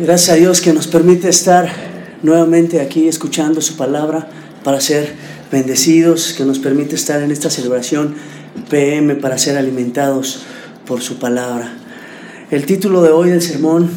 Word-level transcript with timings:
Gracias 0.00 0.28
a 0.30 0.34
Dios 0.34 0.60
que 0.60 0.72
nos 0.72 0.86
permite 0.86 1.28
estar 1.28 1.68
nuevamente 2.22 2.80
aquí 2.80 3.08
escuchando 3.08 3.60
su 3.60 3.76
palabra 3.76 4.28
para 4.62 4.80
ser 4.80 5.12
bendecidos, 5.50 6.34
que 6.34 6.44
nos 6.44 6.60
permite 6.60 6.94
estar 6.94 7.20
en 7.20 7.32
esta 7.32 7.50
celebración 7.50 8.14
PM 8.70 9.16
para 9.16 9.38
ser 9.38 9.58
alimentados 9.58 10.42
por 10.86 11.00
su 11.00 11.18
palabra. 11.18 11.76
El 12.52 12.64
título 12.64 13.02
de 13.02 13.10
hoy 13.10 13.30
del 13.30 13.42
sermón 13.42 13.90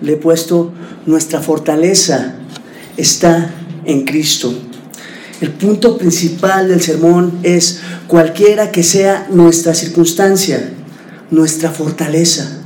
le 0.00 0.14
he 0.14 0.16
puesto 0.16 0.72
Nuestra 1.04 1.42
fortaleza 1.42 2.36
está 2.96 3.50
en 3.84 4.06
Cristo. 4.06 4.54
El 5.42 5.50
punto 5.50 5.98
principal 5.98 6.68
del 6.68 6.80
sermón 6.80 7.40
es 7.42 7.82
cualquiera 8.06 8.72
que 8.72 8.82
sea 8.82 9.26
nuestra 9.30 9.74
circunstancia, 9.74 10.70
nuestra 11.30 11.70
fortaleza 11.70 12.62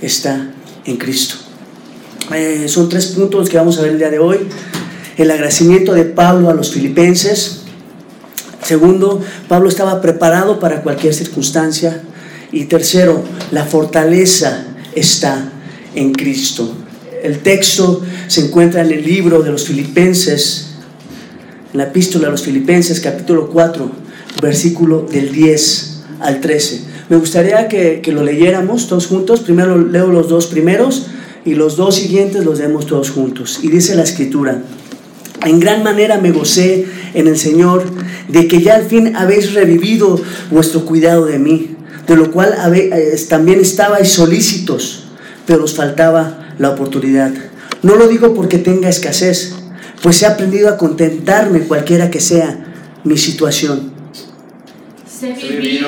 está 0.00 0.48
en 0.86 0.96
Cristo. 0.96 1.43
Eh, 2.32 2.68
son 2.68 2.88
tres 2.88 3.06
puntos 3.08 3.50
que 3.50 3.58
vamos 3.58 3.78
a 3.78 3.82
ver 3.82 3.92
el 3.92 3.98
día 3.98 4.10
de 4.10 4.18
hoy. 4.18 4.38
El 5.16 5.30
agradecimiento 5.30 5.92
de 5.92 6.04
Pablo 6.04 6.48
a 6.48 6.54
los 6.54 6.72
filipenses. 6.72 7.60
Segundo, 8.62 9.20
Pablo 9.46 9.68
estaba 9.68 10.00
preparado 10.00 10.58
para 10.58 10.82
cualquier 10.82 11.12
circunstancia. 11.12 12.02
Y 12.50 12.64
tercero, 12.64 13.22
la 13.50 13.64
fortaleza 13.64 14.64
está 14.94 15.52
en 15.94 16.12
Cristo. 16.12 16.74
El 17.22 17.40
texto 17.40 18.02
se 18.26 18.46
encuentra 18.46 18.82
en 18.82 18.92
el 18.92 19.04
libro 19.04 19.42
de 19.42 19.50
los 19.50 19.64
filipenses, 19.64 20.68
en 21.72 21.78
la 21.78 21.84
epístola 21.84 22.28
a 22.28 22.30
los 22.30 22.42
filipenses, 22.42 23.00
capítulo 23.00 23.48
4, 23.50 23.90
versículo 24.40 25.06
del 25.10 25.32
10 25.32 26.02
al 26.20 26.40
13. 26.40 26.80
Me 27.10 27.16
gustaría 27.16 27.68
que, 27.68 28.00
que 28.02 28.12
lo 28.12 28.22
leyéramos 28.22 28.88
todos 28.88 29.06
juntos. 29.06 29.40
Primero 29.40 29.78
leo 29.78 30.08
los 30.08 30.28
dos 30.28 30.46
primeros 30.46 31.06
y 31.44 31.54
los 31.54 31.76
dos 31.76 31.96
siguientes 31.96 32.44
los 32.44 32.58
leemos 32.58 32.86
todos 32.86 33.10
juntos. 33.10 33.60
Y 33.62 33.68
dice 33.68 33.94
la 33.94 34.02
escritura, 34.02 34.62
en 35.44 35.60
gran 35.60 35.82
manera 35.82 36.18
me 36.18 36.32
gocé 36.32 36.86
en 37.12 37.28
el 37.28 37.36
Señor 37.36 37.84
de 38.28 38.48
que 38.48 38.62
ya 38.62 38.76
al 38.76 38.84
fin 38.84 39.14
habéis 39.16 39.52
revivido 39.52 40.20
vuestro 40.50 40.84
cuidado 40.84 41.26
de 41.26 41.38
mí, 41.38 41.76
de 42.06 42.16
lo 42.16 42.30
cual 42.30 42.54
eh, 42.74 43.16
también 43.28 43.60
estabais 43.60 44.10
solícitos, 44.10 45.04
pero 45.46 45.64
os 45.64 45.74
faltaba 45.74 46.54
la 46.58 46.70
oportunidad. 46.70 47.32
No 47.82 47.96
lo 47.96 48.08
digo 48.08 48.34
porque 48.34 48.58
tenga 48.58 48.88
escasez, 48.88 49.54
pues 50.02 50.22
he 50.22 50.26
aprendido 50.26 50.68
a 50.68 50.78
contentarme 50.78 51.60
cualquiera 51.60 52.10
que 52.10 52.20
sea 52.20 52.72
mi 53.04 53.18
situación. 53.18 53.92
Sé 55.06 55.34
vivir 55.48 55.86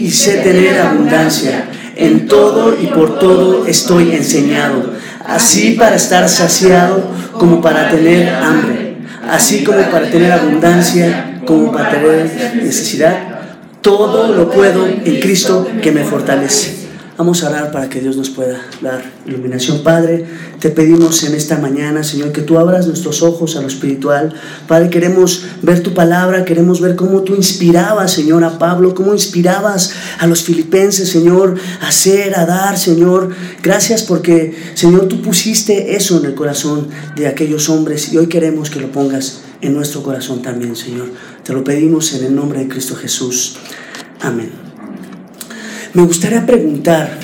y 0.00 0.10
sé 0.10 0.38
tener 0.38 0.78
abundancia 0.78 1.68
en 2.00 2.26
todo 2.26 2.74
y 2.80 2.86
por 2.86 3.18
todo 3.18 3.66
estoy 3.66 4.14
enseñado, 4.14 4.94
así 5.26 5.72
para 5.72 5.96
estar 5.96 6.28
saciado 6.28 7.02
como 7.32 7.60
para 7.60 7.90
tener 7.90 8.34
hambre, 8.34 8.96
así 9.28 9.62
como 9.62 9.82
para 9.90 10.10
tener 10.10 10.32
abundancia 10.32 11.40
como 11.44 11.70
para 11.70 11.90
tener 11.90 12.56
necesidad. 12.56 13.18
Todo 13.82 14.34
lo 14.34 14.50
puedo 14.50 14.86
en 14.86 15.20
Cristo 15.20 15.68
que 15.82 15.92
me 15.92 16.02
fortalece. 16.04 16.79
Vamos 17.16 17.44
a 17.44 17.50
orar 17.50 17.70
para 17.70 17.88
que 17.90 18.00
Dios 18.00 18.16
nos 18.16 18.30
pueda 18.30 18.60
dar 18.80 19.12
iluminación. 19.26 19.82
Padre, 19.82 20.24
te 20.58 20.70
pedimos 20.70 21.22
en 21.24 21.34
esta 21.34 21.58
mañana, 21.58 22.02
Señor, 22.02 22.32
que 22.32 22.40
tú 22.40 22.58
abras 22.58 22.86
nuestros 22.86 23.22
ojos 23.22 23.56
a 23.56 23.60
lo 23.60 23.66
espiritual. 23.66 24.32
Padre, 24.66 24.88
queremos 24.88 25.44
ver 25.60 25.82
tu 25.82 25.92
palabra, 25.92 26.44
queremos 26.46 26.80
ver 26.80 26.96
cómo 26.96 27.22
tú 27.22 27.34
inspirabas, 27.34 28.12
Señor, 28.12 28.42
a 28.44 28.58
Pablo, 28.58 28.94
cómo 28.94 29.12
inspirabas 29.12 29.92
a 30.18 30.26
los 30.26 30.42
filipenses, 30.42 31.10
Señor, 31.10 31.56
a 31.82 31.88
hacer, 31.88 32.38
a 32.38 32.46
dar, 32.46 32.78
Señor. 32.78 33.30
Gracias 33.62 34.02
porque, 34.02 34.54
Señor, 34.74 35.06
tú 35.06 35.20
pusiste 35.20 35.96
eso 35.96 36.18
en 36.18 36.24
el 36.24 36.34
corazón 36.34 36.88
de 37.16 37.26
aquellos 37.26 37.68
hombres 37.68 38.12
y 38.12 38.16
hoy 38.16 38.28
queremos 38.28 38.70
que 38.70 38.80
lo 38.80 38.90
pongas 38.90 39.42
en 39.60 39.74
nuestro 39.74 40.02
corazón 40.02 40.40
también, 40.40 40.74
Señor. 40.74 41.10
Te 41.44 41.52
lo 41.52 41.62
pedimos 41.64 42.14
en 42.14 42.24
el 42.24 42.34
nombre 42.34 42.60
de 42.60 42.68
Cristo 42.68 42.96
Jesús. 42.96 43.56
Amén. 44.20 44.69
Me 45.92 46.04
gustaría 46.04 46.46
preguntar, 46.46 47.18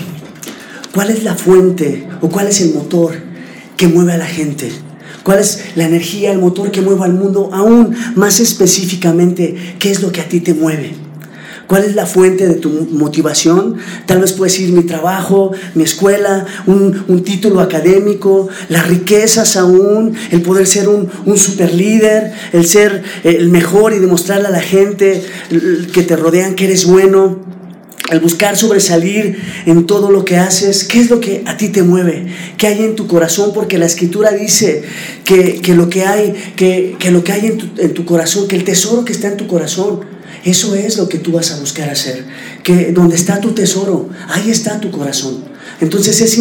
¿cuál 0.93 1.11
es 1.11 1.23
la 1.23 1.37
fuente 1.37 2.05
o 2.21 2.29
cuál 2.29 2.49
es 2.49 2.61
el 2.61 2.75
motor 2.75 3.15
que 3.77 3.87
mueve 3.87 4.15
a 4.15 4.19
la 4.19 4.27
gente? 4.27 4.73
¿Cuál 5.23 5.39
es 5.39 5.61
la 5.77 5.85
energía, 5.85 6.33
el 6.33 6.39
motor 6.39 6.73
que 6.73 6.81
mueve 6.81 7.05
al 7.05 7.13
mundo? 7.13 7.51
Aún 7.53 7.95
más 8.17 8.41
específicamente, 8.41 9.77
¿qué 9.79 9.93
es 9.93 10.03
lo 10.03 10.11
que 10.11 10.21
a 10.21 10.29
ti 10.29 10.41
te 10.41 10.53
mueve? 10.53 10.95
¿Cuál 11.69 11.85
es 11.85 11.95
la 11.95 12.07
fuente 12.07 12.49
de 12.49 12.55
tu 12.55 12.71
motivación? 12.91 13.77
Tal 14.05 14.21
vez 14.21 14.33
puedes 14.33 14.59
ir 14.59 14.73
mi 14.73 14.83
trabajo, 14.83 15.53
mi 15.75 15.85
escuela, 15.85 16.45
un, 16.67 17.23
título 17.25 17.61
académico, 17.61 18.49
las 18.69 18.89
riquezas 18.89 19.57
aún, 19.57 20.13
el 20.33 20.43
poder 20.43 20.67
ser 20.67 20.89
un, 20.89 21.09
un 21.25 21.39
super 21.39 21.73
líder, 21.73 22.33
el 22.53 22.67
ser 22.67 23.05
el 23.23 23.49
mejor 23.49 23.93
y 23.93 24.01
demostrarle 24.01 24.49
a 24.49 24.53
la 24.53 24.61
gente 24.61 25.23
que 25.93 26.03
te 26.03 26.17
rodean 26.17 26.57
que 26.57 26.65
eres 26.65 26.87
bueno 26.87 27.46
al 28.11 28.21
buscar 28.21 28.57
sobresalir 28.57 29.39
en 29.67 29.87
todo 29.87 30.11
lo 30.11 30.25
que 30.25 30.37
haces, 30.37 30.85
¿qué 30.85 31.01
es 31.01 31.11
lo 31.11 31.21
que 31.21 31.43
a 31.47 31.57
ti 31.57 31.69
te 31.69 31.83
mueve? 31.83 32.27
¿Qué 32.57 32.69
hay 32.69 32.85
en 32.85 32.95
tu 32.95 33.07
corazón? 33.07 33.53
Porque 33.53 33.79
la 33.79 33.87
escritura 33.87 34.33
dice 34.33 34.83
que, 35.25 35.61
lo 35.75 35.89
que 35.91 36.05
hay, 36.05 36.33
que, 36.57 36.97
lo 37.11 37.25
que 37.25 37.33
hay 37.33 37.47
en 37.47 37.59
tu, 37.59 37.83
en 37.83 37.95
tu, 37.95 38.05
corazón, 38.05 38.47
que 38.47 38.57
el 38.57 38.65
tesoro 38.65 39.05
que 39.05 39.13
está 39.13 39.29
en 39.29 39.37
tu 39.37 39.47
corazón, 39.47 40.01
eso 40.45 40.75
es 40.75 40.97
lo 40.97 41.09
que 41.09 41.19
tú 41.19 41.33
vas 41.33 41.51
a 41.51 41.59
buscar 41.59 41.91
hacer. 41.91 42.25
Que 42.63 42.93
donde 42.93 43.17
está 43.17 43.41
tu 43.41 43.53
tesoro, 43.53 44.09
ahí 44.29 44.51
está 44.51 44.81
tu 44.81 44.91
corazón. 44.91 45.56
Entonces 45.81 46.21
es, 46.21 46.39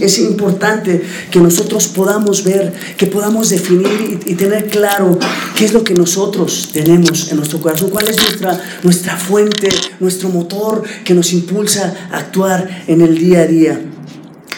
es 0.00 0.18
importante 0.18 1.02
que 1.30 1.40
nosotros 1.40 1.88
podamos 1.88 2.42
ver, 2.44 2.72
que 2.96 3.06
podamos 3.06 3.50
definir 3.50 4.20
y, 4.24 4.34
tener 4.34 4.68
claro 4.68 5.18
qué 5.56 5.64
es 5.64 5.72
lo 5.72 5.84
que 5.84 5.94
nosotros 5.94 6.70
tenemos 6.72 7.30
en 7.30 7.36
nuestro 7.36 7.60
corazón, 7.60 7.90
cuál 7.90 8.08
es 8.08 8.16
nuestra, 8.16 8.60
nuestra 8.82 9.16
fuente, 9.16 9.68
nuestro 10.00 10.28
motor 10.28 10.82
que 11.04 11.14
nos 11.14 11.32
impulsa 11.32 12.08
a 12.10 12.18
actuar 12.18 12.84
en 12.86 13.02
el 13.02 13.18
día 13.18 13.40
a 13.40 13.46
día. 13.46 13.80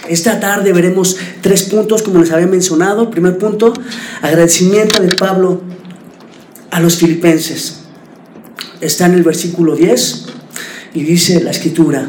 Esta 0.09 0.41
tarde 0.41 0.73
veremos 0.73 1.17
tres 1.41 1.65
puntos, 1.65 2.03
como 2.03 2.21
les 2.21 2.31
había 2.31 2.47
mencionado. 2.47 3.11
Primer 3.11 3.39
punto, 3.39 3.73
agradecimiento 4.23 5.03
de 5.03 5.15
Pablo 5.15 5.63
a 6.71 6.81
los 6.81 6.97
filipenses. 6.97 7.81
Está 8.81 9.07
en 9.07 9.15
el 9.15 9.23
versículo 9.23 9.77
10 9.77 10.27
y 10.95 11.03
dice 11.03 11.41
la 11.43 11.51
escritura, 11.51 12.09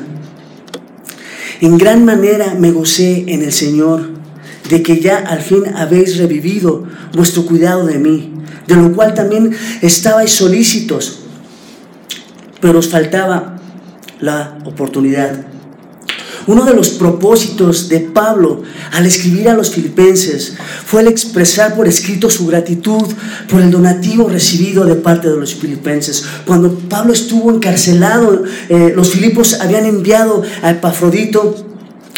en 1.62 1.78
gran 1.78 2.04
manera 2.04 2.56
me 2.56 2.72
gocé 2.72 3.26
en 3.28 3.44
el 3.44 3.54
Señor 3.54 4.10
de 4.70 4.82
que 4.82 5.00
ya 5.00 5.18
al 5.18 5.42
fin 5.42 5.64
habéis 5.76 6.18
revivido 6.18 6.86
vuestro 7.14 7.46
cuidado 7.46 7.86
de 7.86 8.00
mí, 8.00 8.34
de 8.68 8.76
lo 8.76 8.94
cual 8.94 9.14
también 9.14 9.52
estabais 9.82 10.32
solícitos, 10.32 11.20
pero 12.60 12.80
os 12.80 12.90
faltaba 12.90 13.60
la 14.20 14.58
oportunidad. 14.66 15.51
Uno 16.48 16.66
de 16.66 16.74
los 16.74 16.90
propósitos 16.90 17.90
de 17.90 18.00
Pablo 18.00 18.64
al 18.92 19.06
escribir 19.06 19.50
a 19.50 19.54
los 19.54 19.72
filipenses 19.72 20.56
fue 20.86 21.02
el 21.02 21.08
expresar 21.08 21.76
por 21.76 21.88
escrito 21.88 22.30
su 22.30 22.48
gratitud 22.48 23.06
por 23.50 23.62
el 23.62 23.72
donativo 23.72 24.28
recibido 24.28 24.86
de 24.86 24.96
parte 24.96 25.30
de 25.30 25.38
los 25.38 25.56
filipenses. 25.56 26.26
Cuando 26.46 26.74
Pablo 26.74 27.14
estuvo 27.14 27.52
encarcelado, 27.52 28.44
eh, 28.70 28.94
los 28.96 29.12
filipos 29.12 29.60
habían 29.62 29.86
enviado 29.86 30.44
a 30.62 30.72
Epafrodito 30.72 31.68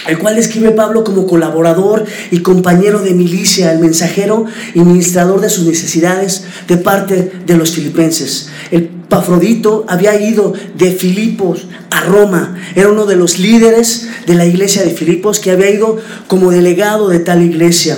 el 0.08 0.20
cual 0.20 0.38
escribe 0.38 0.72
Pablo 0.72 1.04
como 1.04 1.26
colaborador 1.26 2.06
y 2.32 2.40
compañero 2.40 3.00
de 3.00 3.14
milicia, 3.14 3.72
el 3.72 3.80
mensajero 3.80 4.46
y 4.74 4.82
ministrador 4.82 5.40
de 5.40 5.50
sus 5.50 5.66
necesidades 5.66 6.44
de 6.68 6.78
parte 6.78 7.32
de 7.46 7.58
los 7.58 7.72
filipenses. 7.72 8.50
El 8.72 8.90
Pafrodito 9.14 9.86
había 9.88 10.20
ido 10.20 10.54
de 10.76 10.92
Filipos 10.92 11.68
a 11.92 12.02
Roma, 12.02 12.58
era 12.76 12.90
uno 12.90 13.06
de 13.06 13.16
los 13.16 13.38
líderes 13.38 14.08
de 14.26 14.34
la 14.34 14.48
iglesia 14.48 14.82
de 14.82 14.90
Filipos 14.90 15.40
que 15.40 15.52
había 15.52 15.70
ido 15.70 16.00
como 16.26 16.50
delegado 16.50 17.10
de 17.10 17.20
tal 17.20 17.44
iglesia 17.44 17.96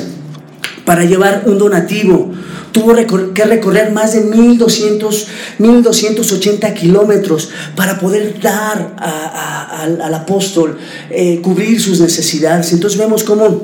para 0.84 1.06
llevar 1.06 1.44
un 1.46 1.58
donativo. 1.58 2.34
Tuvo 2.74 2.94
que 3.34 3.46
recorrer 3.46 3.94
más 3.94 4.12
de 4.12 4.26
1200, 4.26 5.28
1280 5.60 6.74
kilómetros 6.74 7.50
para 7.78 7.98
poder 7.98 8.38
dar 8.42 8.98
al 9.00 10.14
apóstol, 10.14 10.78
eh, 11.10 11.40
cubrir 11.42 11.80
sus 11.80 12.02
necesidades. 12.02 12.74
Entonces 12.74 13.00
vemos 13.00 13.24
cómo 13.24 13.62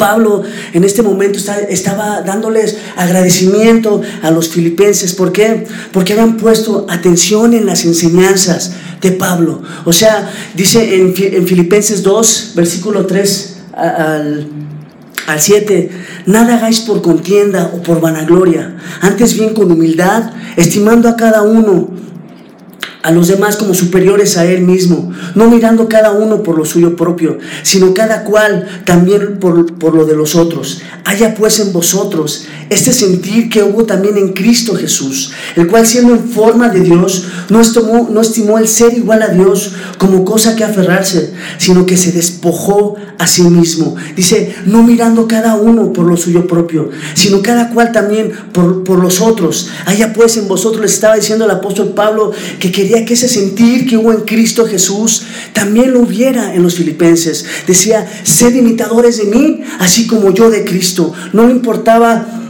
Pablo 0.00 0.42
en 0.72 0.82
este 0.82 1.02
momento 1.02 1.38
estaba 1.68 2.22
dándoles 2.22 2.78
agradecimiento 2.96 4.00
a 4.22 4.30
los 4.30 4.48
filipenses. 4.48 5.12
¿Por 5.12 5.30
qué? 5.30 5.66
Porque 5.92 6.14
habían 6.14 6.38
puesto 6.38 6.86
atención 6.88 7.52
en 7.52 7.66
las 7.66 7.84
enseñanzas 7.84 8.72
de 9.02 9.12
Pablo. 9.12 9.62
O 9.84 9.92
sea, 9.92 10.32
dice 10.54 10.96
en, 10.96 11.14
Filipenses 11.46 12.02
2, 12.02 12.52
versículo 12.56 13.04
3 13.04 13.56
al, 13.74 14.48
al 15.26 15.40
7, 15.40 15.90
nada 16.24 16.56
hagáis 16.56 16.80
por 16.80 17.02
contienda 17.02 17.70
o 17.74 17.82
por 17.82 18.00
vanagloria, 18.00 18.76
antes 19.02 19.34
bien 19.34 19.52
con 19.52 19.70
humildad, 19.70 20.32
estimando 20.56 21.10
a 21.10 21.16
cada 21.16 21.42
uno 21.42 21.90
a 23.02 23.10
los 23.10 23.28
demás 23.28 23.56
como 23.56 23.72
superiores 23.72 24.36
a 24.36 24.44
él 24.44 24.62
mismo, 24.62 25.10
no 25.34 25.48
mirando 25.48 25.88
cada 25.88 26.12
uno 26.12 26.42
por 26.42 26.58
lo 26.58 26.64
suyo 26.64 26.96
propio, 26.96 27.38
sino 27.62 27.94
cada 27.94 28.24
cual 28.24 28.82
también 28.84 29.38
por, 29.38 29.94
lo 29.94 30.04
de 30.04 30.14
los 30.14 30.34
otros. 30.34 30.82
Haya 31.04 31.34
pues 31.34 31.60
en 31.60 31.72
vosotros 31.72 32.46
este 32.68 32.92
sentir 32.92 33.48
que 33.48 33.62
hubo 33.62 33.84
también 33.84 34.18
en 34.18 34.32
Cristo 34.32 34.74
Jesús, 34.74 35.32
el 35.56 35.66
cual 35.66 35.86
siendo 35.86 36.14
en 36.14 36.28
forma 36.28 36.68
de 36.68 36.80
Dios, 36.80 37.26
no 37.48 37.60
estimó, 37.60 38.08
no 38.10 38.20
estimó 38.20 38.58
el 38.58 38.68
ser 38.68 38.92
igual 38.92 39.22
a 39.22 39.28
Dios 39.28 39.72
como 39.98 40.24
cosa 40.24 40.54
que 40.54 40.64
aferrarse, 40.64 41.32
sino 41.58 41.86
que 41.86 41.96
se 41.96 42.12
despojó 42.12 42.96
a 43.18 43.26
sí 43.26 43.42
mismo. 43.42 43.96
Dice, 44.14 44.54
no 44.66 44.82
mirando 44.82 45.26
cada 45.26 45.54
uno 45.54 45.92
por 45.92 46.06
lo 46.06 46.16
suyo 46.16 46.46
propio, 46.46 46.90
sino 47.14 47.42
cada 47.42 47.70
cual 47.70 47.92
también 47.92 48.32
por, 48.52 48.84
por 48.84 48.98
los 48.98 49.20
otros. 49.20 49.68
Haya 49.86 50.12
pues 50.12 50.36
en 50.36 50.48
vosotros, 50.48 50.82
les 50.82 50.94
estaba 50.94 51.16
diciendo 51.16 51.44
el 51.44 51.50
apóstol 51.50 51.92
Pablo, 51.94 52.32
que 52.58 52.70
quería 52.70 52.89
que 53.04 53.14
ese 53.14 53.28
sentir 53.28 53.88
que 53.88 53.96
hubo 53.96 54.12
en 54.12 54.22
Cristo 54.22 54.66
Jesús 54.66 55.22
también 55.52 55.92
lo 55.92 56.00
hubiera 56.00 56.54
en 56.54 56.62
los 56.62 56.74
filipenses. 56.74 57.44
Decía, 57.66 58.06
sed 58.24 58.54
imitadores 58.54 59.18
de 59.18 59.24
mí, 59.24 59.60
así 59.78 60.06
como 60.06 60.32
yo 60.34 60.50
de 60.50 60.64
Cristo. 60.64 61.12
No 61.32 61.46
le 61.46 61.52
importaba 61.52 62.40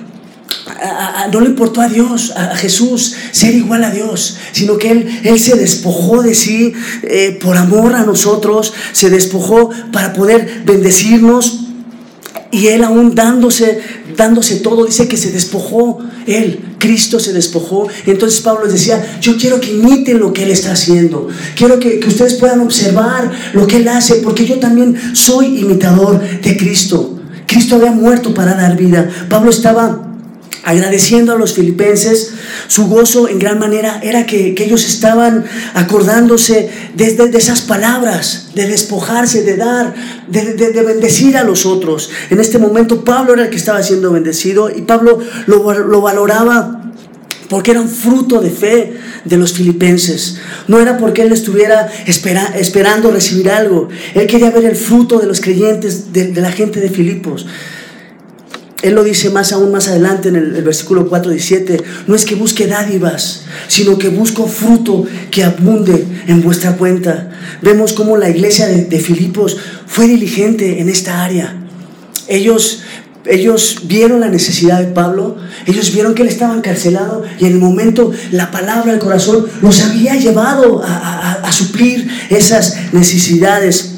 no 1.33 1.41
le 1.41 1.47
importó 1.47 1.81
a 1.81 1.89
Dios, 1.89 2.33
a 2.37 2.57
Jesús, 2.57 3.15
ser 3.33 3.55
igual 3.55 3.85
a 3.85 3.91
Dios, 3.91 4.39
sino 4.53 4.79
que 4.79 4.91
Él, 4.91 5.21
él 5.25 5.39
se 5.39 5.57
despojó 5.57 6.23
de 6.23 6.35
sí 6.35 6.73
eh, 7.03 7.39
por 7.41 7.57
amor 7.57 7.95
a 7.95 8.05
nosotros, 8.05 8.73
se 8.93 9.11
despojó 9.11 9.71
para 9.93 10.13
poder 10.13 10.63
bendecirnos 10.65 11.67
y 12.51 12.69
Él 12.69 12.83
aún 12.83 13.15
dándose, 13.15 13.81
dándose 14.17 14.57
todo, 14.57 14.87
dice 14.87 15.09
que 15.09 15.17
se 15.17 15.33
despojó 15.33 15.99
Él, 16.27 16.61
Cristo 16.79 17.21
se 17.21 17.33
despojó. 17.33 17.89
Entonces 18.07 18.41
Pablo 18.41 18.65
les 18.65 18.75
decía, 18.75 19.19
yo 19.21 19.37
quiero 19.37 19.61
que 19.61 19.73
imiten 19.73 20.19
lo 20.19 20.33
que 20.33 20.45
Él 20.45 20.51
está 20.51 20.73
haciendo. 20.73 21.29
Quiero 21.57 21.79
que, 21.79 22.01
que, 22.01 22.09
ustedes 22.09 22.35
puedan 22.35 22.61
observar 22.61 23.31
lo 23.53 23.67
que 23.67 23.77
Él 23.77 23.89
hace, 23.89 24.17
porque 24.17 24.47
yo 24.47 24.59
también 24.59 24.97
soy 25.15 25.61
imitador 25.61 26.21
de 26.21 26.57
Cristo. 26.57 27.21
Cristo 27.47 27.77
había 27.77 27.93
muerto 27.93 28.33
para 28.33 28.55
dar 28.55 28.77
vida. 28.77 29.09
Pablo 29.29 29.51
estaba 29.51 30.10
agradeciendo 30.65 31.33
a 31.33 31.37
los 31.37 31.55
filipenses. 31.55 32.33
Su 32.67 32.87
gozo 32.87 33.29
en 33.29 33.39
gran 33.39 33.59
manera 33.59 34.01
era 34.03 34.27
que, 34.27 34.55
ellos 34.61 34.87
estaban 34.87 35.45
acordándose 35.75 36.71
de, 36.95 37.15
de, 37.15 37.39
esas 37.39 37.63
palabras, 37.63 38.51
de 38.55 38.67
despojarse, 38.67 39.43
de 39.43 39.57
dar, 39.57 39.95
de, 40.29 40.55
de, 40.55 40.83
bendecir 40.83 41.37
a 41.37 41.45
los 41.45 41.67
otros. 41.67 42.11
En 42.31 42.41
este 42.41 42.59
momento 42.59 43.05
Pablo 43.05 43.35
era 43.35 43.45
el 43.45 43.51
que 43.51 43.57
estaba 43.57 43.83
siendo 43.83 44.13
bendecido 44.13 44.71
y 44.71 44.83
Pablo 44.83 45.19
lo, 45.47 45.73
lo 45.73 46.01
valoraba 46.01 46.81
porque 47.51 47.73
era 47.73 47.81
un 47.81 47.89
fruto 47.89 48.41
de 48.41 48.51
fe 48.51 48.95
de 49.25 49.37
los 49.37 49.53
filipenses. 49.53 50.39
No 50.69 50.81
era 50.81 50.97
porque 50.97 51.23
él 51.23 51.33
estuviera 51.33 51.91
esperando 52.07 53.11
recibir 53.11 53.51
algo. 53.51 53.89
Él 54.15 54.27
quería 54.29 54.51
ver 54.51 54.65
el 54.67 54.77
fruto 54.77 55.19
de 55.19 55.27
los 55.27 55.41
creyentes, 55.41 56.13
de, 56.13 56.29
de 56.29 56.41
la 56.41 56.53
gente 56.53 56.79
de 56.79 56.89
Filipos. 56.89 57.47
Él 58.83 58.95
lo 58.95 59.05
dice 59.05 59.29
más 59.31 59.53
aún 59.53 59.71
más 59.71 59.89
adelante 59.89 60.31
en 60.31 60.37
el, 60.37 60.63
versículo 60.63 61.09
4, 61.09 61.31
17. 61.31 61.83
No 62.07 62.15
es 62.15 62.25
que 62.25 62.35
busque 62.35 62.67
dádivas, 62.67 63.43
sino 63.69 63.99
que 63.99 64.09
busco 64.09 64.47
fruto 64.47 65.05
que 65.31 65.45
abunde 65.45 66.07
en 66.27 66.43
vuestra 66.43 66.77
cuenta. 66.77 67.31
Vemos 67.61 67.93
cómo 67.93 68.17
la 68.17 68.31
iglesia 68.31 68.67
de, 68.67 69.01
Filipos 69.01 69.59
fue 69.87 70.07
diligente 70.07 70.81
en 70.81 70.89
esta 70.89 71.23
área. 71.23 71.57
Ellos, 72.27 72.83
ellos 73.27 73.83
vieron 73.85 74.21
la 74.21 74.29
necesidad 74.29 74.81
de 74.81 74.87
Pablo, 74.87 75.37
ellos 75.67 75.93
vieron 75.93 76.15
que 76.15 76.23
él 76.23 76.29
estaba 76.29 76.55
encarcelado 76.55 77.25
y 77.39 77.47
en 77.47 77.53
el 77.53 77.59
momento 77.59 78.13
la 78.31 78.51
palabra 78.51 78.93
del 78.93 79.01
corazón 79.01 79.47
los 79.61 79.81
había 79.81 80.15
llevado 80.15 80.83
a 80.85 81.53
suplir 81.53 82.09
esas 82.31 82.93
necesidades 82.93 83.90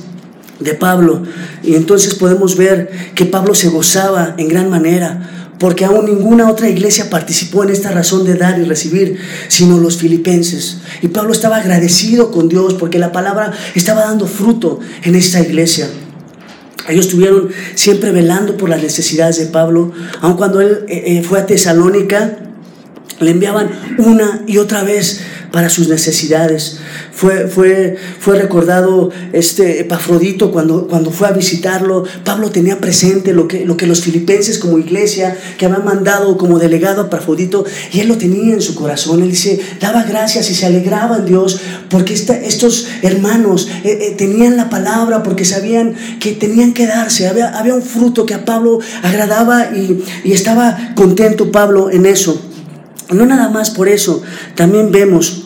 de 0.62 0.74
Pablo. 0.74 1.22
Y 1.62 1.74
entonces 1.74 2.14
podemos 2.14 2.56
ver 2.56 2.90
que 3.14 3.26
Pablo 3.26 3.54
se 3.54 3.68
gozaba 3.68 4.34
en 4.38 4.48
gran 4.48 4.70
manera, 4.70 5.52
porque 5.58 5.84
aún 5.84 6.06
ninguna 6.06 6.50
otra 6.50 6.68
iglesia 6.68 7.08
participó 7.08 7.62
en 7.62 7.70
esta 7.70 7.90
razón 7.90 8.24
de 8.24 8.34
dar 8.34 8.58
y 8.58 8.64
recibir, 8.64 9.18
sino 9.48 9.78
los 9.78 9.96
filipenses. 9.96 10.78
Y 11.02 11.08
Pablo 11.08 11.32
estaba 11.32 11.58
agradecido 11.58 12.30
con 12.30 12.48
Dios 12.48 12.74
porque 12.74 12.98
la 12.98 13.12
palabra 13.12 13.52
estaba 13.74 14.02
dando 14.02 14.26
fruto 14.26 14.80
en 15.04 15.14
esta 15.14 15.40
iglesia. 15.40 15.88
Ellos 16.88 17.06
estuvieron 17.06 17.48
siempre 17.74 18.10
velando 18.10 18.56
por 18.56 18.68
las 18.68 18.82
necesidades 18.82 19.38
de 19.38 19.46
Pablo, 19.46 19.92
aun 20.20 20.34
cuando 20.34 20.60
él 20.60 20.84
eh, 20.88 21.18
eh, 21.18 21.22
fue 21.22 21.38
a 21.38 21.46
Tesalónica, 21.46 22.38
le 23.20 23.30
enviaban 23.30 23.70
una 23.98 24.42
y 24.46 24.58
otra 24.58 24.82
vez 24.82 25.20
para 25.52 25.68
sus 25.68 25.88
necesidades. 25.88 26.78
Fue, 27.12 27.46
fue, 27.46 27.96
fue 28.18 28.38
recordado 28.38 29.10
este 29.32 29.80
Epafrodito 29.80 30.50
cuando, 30.50 30.88
cuando 30.88 31.10
fue 31.10 31.28
a 31.28 31.32
visitarlo. 31.32 32.04
Pablo 32.24 32.50
tenía 32.50 32.80
presente 32.80 33.32
lo 33.32 33.46
que, 33.46 33.64
lo 33.64 33.76
que 33.76 33.86
los 33.86 34.00
filipenses 34.00 34.58
como 34.58 34.78
iglesia 34.78 35.36
que 35.58 35.66
habían 35.66 35.84
mandado 35.84 36.36
como 36.38 36.58
delegado 36.58 37.02
a 37.02 37.06
Epafrodito 37.06 37.64
y 37.92 38.00
él 38.00 38.08
lo 38.08 38.16
tenía 38.16 38.54
en 38.54 38.62
su 38.62 38.74
corazón. 38.74 39.22
Él 39.22 39.30
dice, 39.30 39.60
daba 39.80 40.02
gracias 40.04 40.50
y 40.50 40.54
se 40.54 40.66
alegraba 40.66 41.18
en 41.18 41.26
Dios 41.26 41.60
porque 41.90 42.14
estos 42.14 42.88
hermanos 43.02 43.68
eh, 43.84 43.98
eh, 44.00 44.14
tenían 44.16 44.56
la 44.56 44.70
palabra 44.70 45.22
porque 45.22 45.44
sabían 45.44 45.94
que 46.18 46.32
tenían 46.32 46.72
que 46.72 46.86
darse. 46.86 47.28
Había, 47.28 47.58
había 47.58 47.74
un 47.74 47.82
fruto 47.82 48.24
que 48.24 48.34
a 48.34 48.44
Pablo 48.44 48.80
agradaba 49.02 49.76
y, 49.76 50.02
y 50.24 50.32
estaba 50.32 50.92
contento 50.94 51.52
Pablo 51.52 51.90
en 51.90 52.06
eso. 52.06 52.51
No 53.12 53.26
nada 53.26 53.48
más 53.48 53.70
por 53.70 53.88
eso, 53.88 54.22
también 54.54 54.90
vemos 54.92 55.44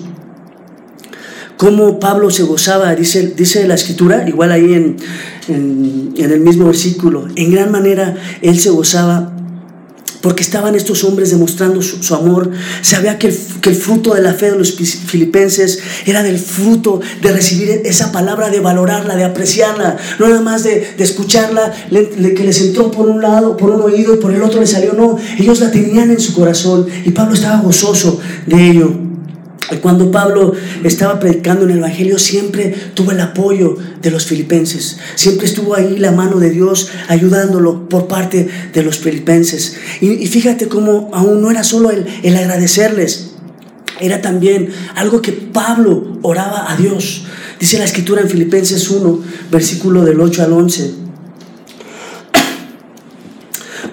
cómo 1.57 1.99
Pablo 1.99 2.31
se 2.31 2.43
gozaba, 2.43 2.95
dice, 2.95 3.35
dice 3.37 3.67
la 3.67 3.75
escritura, 3.75 4.29
igual 4.29 4.53
ahí 4.53 4.75
en, 4.75 4.97
en, 5.49 6.15
en 6.17 6.31
el 6.31 6.41
mismo 6.41 6.67
versículo, 6.67 7.29
en 7.35 7.51
gran 7.51 7.71
manera 7.71 8.17
él 8.43 8.59
se 8.59 8.71
gozaba 8.71 9.36
porque 10.27 10.43
estaban 10.43 10.75
estos 10.75 11.05
hombres 11.05 11.31
demostrando 11.31 11.81
su, 11.81 12.13
amor. 12.13 12.51
Sabía 12.83 13.17
que 13.17 13.29
el, 13.29 13.77
fruto 13.77 14.13
de 14.13 14.23
la 14.23 14.35
fe 14.35 14.51
de 14.51 14.59
los 14.59 14.73
filipenses 14.75 15.79
era 16.05 16.25
del 16.25 16.41
fruto 16.41 17.01
de 17.23 17.31
recibir 17.31 17.83
esa 17.85 18.11
palabra, 18.11 18.51
de 18.51 18.59
valorarla, 18.59 19.15
de 19.15 19.23
apreciarla, 19.23 19.97
no 20.19 20.29
nada 20.29 20.41
más 20.41 20.65
de, 20.65 20.97
escucharla, 20.99 21.73
que 21.93 22.43
les 22.43 22.61
entró 22.61 22.91
por 22.91 23.07
un 23.09 23.23
lado, 23.23 23.57
por 23.57 23.71
un 23.71 23.83
oído 23.83 24.15
y 24.15 24.17
por 24.17 24.35
el 24.35 24.43
otro 24.43 24.59
le 24.59 24.67
salió, 24.67 24.95
no, 24.95 25.17
ellos 25.39 25.61
la 25.61 25.71
tenían 25.71 26.11
en 26.11 26.19
su 26.19 26.35
corazón 26.35 26.89
y 27.05 27.13
Pablo 27.13 27.35
estaba 27.35 27.61
gozoso 27.61 28.19
de 28.47 28.71
ello. 28.71 29.06
Cuando 29.83 30.13
Pablo 30.13 30.53
estaba 30.85 31.19
predicando 31.19 31.65
en 31.65 31.73
el 31.73 31.79
Evangelio, 31.79 32.21
siempre 32.21 32.73
tuvo 32.95 33.11
el 33.11 33.21
apoyo 33.21 33.77
de 34.01 34.13
los 34.13 34.25
filipenses. 34.25 34.99
Siempre 35.17 35.47
estuvo 35.47 35.75
ahí 35.75 35.99
la 35.99 36.13
mano 36.13 36.39
de 36.39 36.51
Dios 36.51 36.89
ayudándolo 37.09 37.89
por 37.89 38.07
parte 38.07 38.47
de 38.73 38.83
los 38.85 38.99
filipenses. 38.99 39.77
Y, 40.01 40.25
fíjate 40.29 40.69
cómo 40.69 41.11
aún 41.13 41.43
no 41.43 41.51
era 41.51 41.65
solo 41.65 41.91
el, 41.91 42.07
el 42.23 42.37
agradecerles, 42.37 43.33
era 43.99 44.21
también 44.21 44.69
algo 44.95 45.21
que 45.21 45.33
Pablo 45.33 46.19
oraba 46.23 46.71
a 46.71 46.77
Dios. 46.77 47.25
Dice 47.59 47.79
la 47.79 47.87
escritura 47.87 48.23
en 48.23 48.29
Filipenses 48.29 48.89
1, 48.89 49.21
versículo 49.51 50.05
del 50.05 50.21
8 50.21 50.45
al 50.45 50.53
11. 50.53 50.91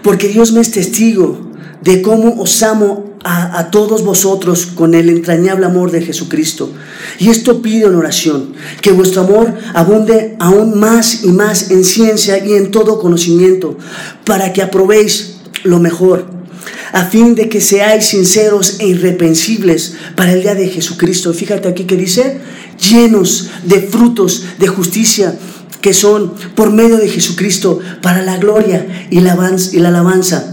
Porque 0.04 0.28
Dios 0.28 0.52
me 0.52 0.62
es 0.62 0.72
testigo 0.72 1.53
de 1.84 2.02
cómo 2.02 2.42
os 2.42 2.64
amo 2.64 3.14
a, 3.26 3.70
todos 3.72 4.04
vosotros 4.04 4.66
con 4.66 4.94
el 4.94 5.10
entrañable 5.10 5.66
amor 5.66 5.92
de 5.92 6.02
Jesucristo. 6.02 6.72
Y 7.20 7.30
esto 7.30 7.62
pido 7.62 7.90
en 7.90 7.96
oración, 7.96 8.54
que 8.82 8.92
vuestro 8.92 9.22
amor 9.22 9.54
abunde 9.74 10.36
aún 10.40 10.80
más 10.80 11.24
y 11.24 11.30
más 11.30 11.72
en 11.72 11.84
ciencia 11.84 12.44
y 12.44 12.54
en 12.54 12.72
todo 12.72 13.00
conocimiento, 13.00 13.78
para 14.26 14.52
que 14.52 14.62
aprobéis 14.62 15.38
lo 15.64 15.80
mejor, 15.80 16.26
a 16.92 17.06
fin 17.06 17.36
de 17.36 17.50
que 17.50 17.62
seáis 17.62 18.08
sinceros 18.08 18.80
e 18.80 18.88
irreprensibles 18.88 19.96
para 20.16 20.34
el 20.34 20.42
día 20.42 20.56
de 20.56 20.68
Jesucristo. 20.68 21.34
Fíjate 21.34 21.68
aquí 21.68 21.86
que 21.86 21.96
dice, 21.96 22.40
llenos 22.78 23.50
de 23.64 23.82
frutos 23.82 24.46
de 24.60 24.68
justicia 24.68 25.38
que 25.82 25.94
son 25.94 26.34
por 26.56 26.72
medio 26.72 26.98
de 26.98 27.10
Jesucristo 27.10 27.80
para 28.02 28.22
la 28.22 28.38
gloria 28.38 29.08
y 29.10 29.20
la 29.20 29.34
alabanza 29.90 30.53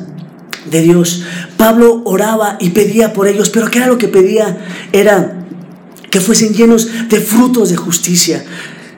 de 0.70 0.82
Dios. 0.82 1.24
Pablo 1.56 2.02
oraba 2.04 2.56
y 2.60 2.70
pedía 2.70 3.12
por 3.12 3.28
ellos, 3.28 3.50
pero 3.50 3.70
¿qué 3.70 3.78
era 3.78 3.86
lo 3.86 3.98
que 3.98 4.08
pedía? 4.08 4.58
Era 4.92 5.44
que 6.10 6.20
fuesen 6.20 6.52
llenos 6.52 6.88
de 7.08 7.20
frutos 7.20 7.70
de 7.70 7.76
justicia. 7.76 8.44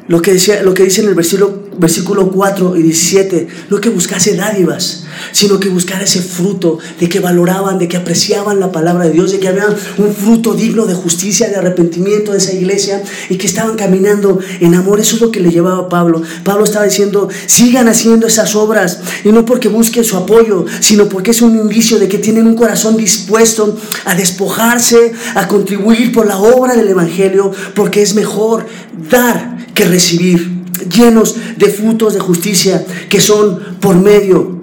Lo 0.09 0.21
que, 0.21 0.33
decía, 0.33 0.63
lo 0.63 0.75
que 0.75 0.85
dice 0.85 1.03
en 1.03 1.09
el 1.09 1.15
versículo, 1.15 1.63
versículo 1.79 2.31
4 2.31 2.77
y 2.77 2.83
17, 2.83 3.47
no 3.71 3.81
que 3.81 3.89
buscase 3.89 4.35
dádivas, 4.35 5.05
sino 5.31 5.61
que 5.61 5.69
buscara 5.69 6.03
ese 6.03 6.21
fruto 6.21 6.79
de 6.99 7.09
que 7.09 7.21
valoraban, 7.21 7.79
de 7.79 7.87
que 7.87 7.97
apreciaban 7.97 8.59
la 8.59 8.73
palabra 8.73 9.05
de 9.05 9.13
Dios, 9.13 9.31
de 9.31 9.39
que 9.39 9.49
había 9.49 9.67
un 9.99 10.13
fruto 10.13 10.55
digno 10.55 10.87
de 10.87 10.95
justicia, 10.95 11.49
de 11.49 11.57
arrepentimiento 11.57 12.33
de 12.33 12.39
esa 12.39 12.53
iglesia 12.53 13.03
y 13.29 13.37
que 13.37 13.47
estaban 13.47 13.77
caminando 13.77 14.41
en 14.61 14.75
amor. 14.75 14.99
Eso 14.99 15.17
es 15.17 15.23
lo 15.23 15.31
que 15.31 15.41
le 15.41 15.51
llevaba 15.51 15.87
a 15.87 15.89
Pablo. 15.89 16.23
Pablo 16.43 16.65
estaba 16.65 16.85
diciendo, 16.85 17.29
sigan 17.47 17.89
haciendo 17.89 18.27
esas 18.27 18.57
obras 18.57 19.01
y 19.25 19.29
no 19.29 19.45
porque 19.45 19.69
busquen 19.69 20.05
su 20.05 20.17
apoyo, 20.17 20.67
sino 20.81 21.09
porque 21.09 21.31
es 21.31 21.43
un 21.43 21.57
indicio 21.57 21.99
de 21.99 22.09
que 22.09 22.19
tienen 22.19 22.49
un 22.49 22.57
corazón 22.57 22.97
dispuesto 22.97 23.79
a 24.05 24.17
despojarse, 24.17 25.13
a 25.35 25.47
contribuir 25.47 26.13
por 26.13 26.27
la 26.27 26.39
obra 26.39 26.75
del 26.75 26.89
Evangelio, 26.89 27.53
porque 27.75 28.03
es 28.03 28.15
mejor 28.15 28.67
dar 29.09 29.52
que 29.83 29.89
recibir, 29.89 30.63
llenos 30.95 31.35
de 31.57 31.67
frutos 31.67 32.15
de 32.15 32.21
justicia 32.21 32.85
que 33.09 33.21
son 33.21 33.59
por 33.81 33.97
medio 33.97 34.61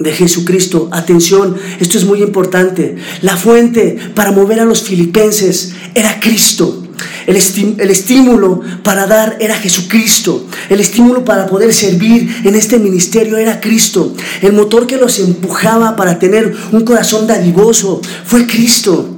de 0.00 0.12
Jesucristo. 0.12 0.88
Atención, 0.90 1.56
esto 1.78 1.98
es 1.98 2.04
muy 2.04 2.20
importante. 2.20 2.96
La 3.22 3.36
fuente 3.36 3.96
para 4.14 4.32
mover 4.32 4.58
a 4.58 4.64
los 4.64 4.82
filipenses 4.82 5.72
era 5.94 6.18
Cristo. 6.18 6.82
El, 7.28 7.36
el, 7.36 7.90
estímulo 7.90 8.60
para 8.82 9.06
dar 9.06 9.36
era 9.38 9.54
Jesucristo. 9.54 10.46
El 10.68 10.80
estímulo 10.80 11.24
para 11.24 11.46
poder 11.46 11.72
servir 11.72 12.42
en 12.42 12.56
este 12.56 12.80
ministerio 12.80 13.36
era 13.36 13.60
Cristo. 13.60 14.14
El 14.42 14.52
motor 14.52 14.88
que 14.88 14.96
los 14.96 15.20
empujaba 15.20 15.94
para 15.94 16.18
tener 16.18 16.52
un 16.72 16.84
corazón 16.84 17.28
dadivoso 17.28 18.00
fue 18.24 18.48
Cristo. 18.48 19.15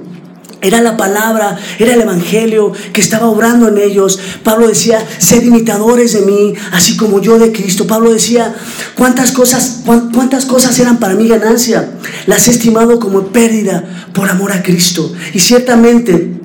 Era 0.60 0.80
la 0.80 0.96
palabra, 0.96 1.56
era 1.78 1.94
el 1.94 2.00
evangelio 2.00 2.72
que 2.92 3.00
estaba 3.00 3.26
obrando 3.26 3.68
en 3.68 3.78
ellos. 3.78 4.18
Pablo 4.42 4.66
decía, 4.66 5.06
sed 5.18 5.44
imitadores 5.44 6.14
de 6.14 6.22
mí, 6.22 6.54
así 6.72 6.96
como 6.96 7.20
yo 7.20 7.38
de 7.38 7.52
Cristo. 7.52 7.86
Pablo 7.86 8.12
decía, 8.12 8.56
¿cuántas 8.96 9.30
cosas, 9.30 9.82
cuántas 9.84 10.46
cosas 10.46 10.76
eran 10.80 10.98
para 10.98 11.14
mí 11.14 11.28
ganancia? 11.28 11.90
Las 12.26 12.48
he 12.48 12.50
estimado 12.50 12.98
como 12.98 13.28
pérdida 13.28 14.08
por 14.12 14.28
amor 14.28 14.50
a 14.50 14.62
Cristo. 14.62 15.12
Y 15.32 15.38
ciertamente, 15.38 16.40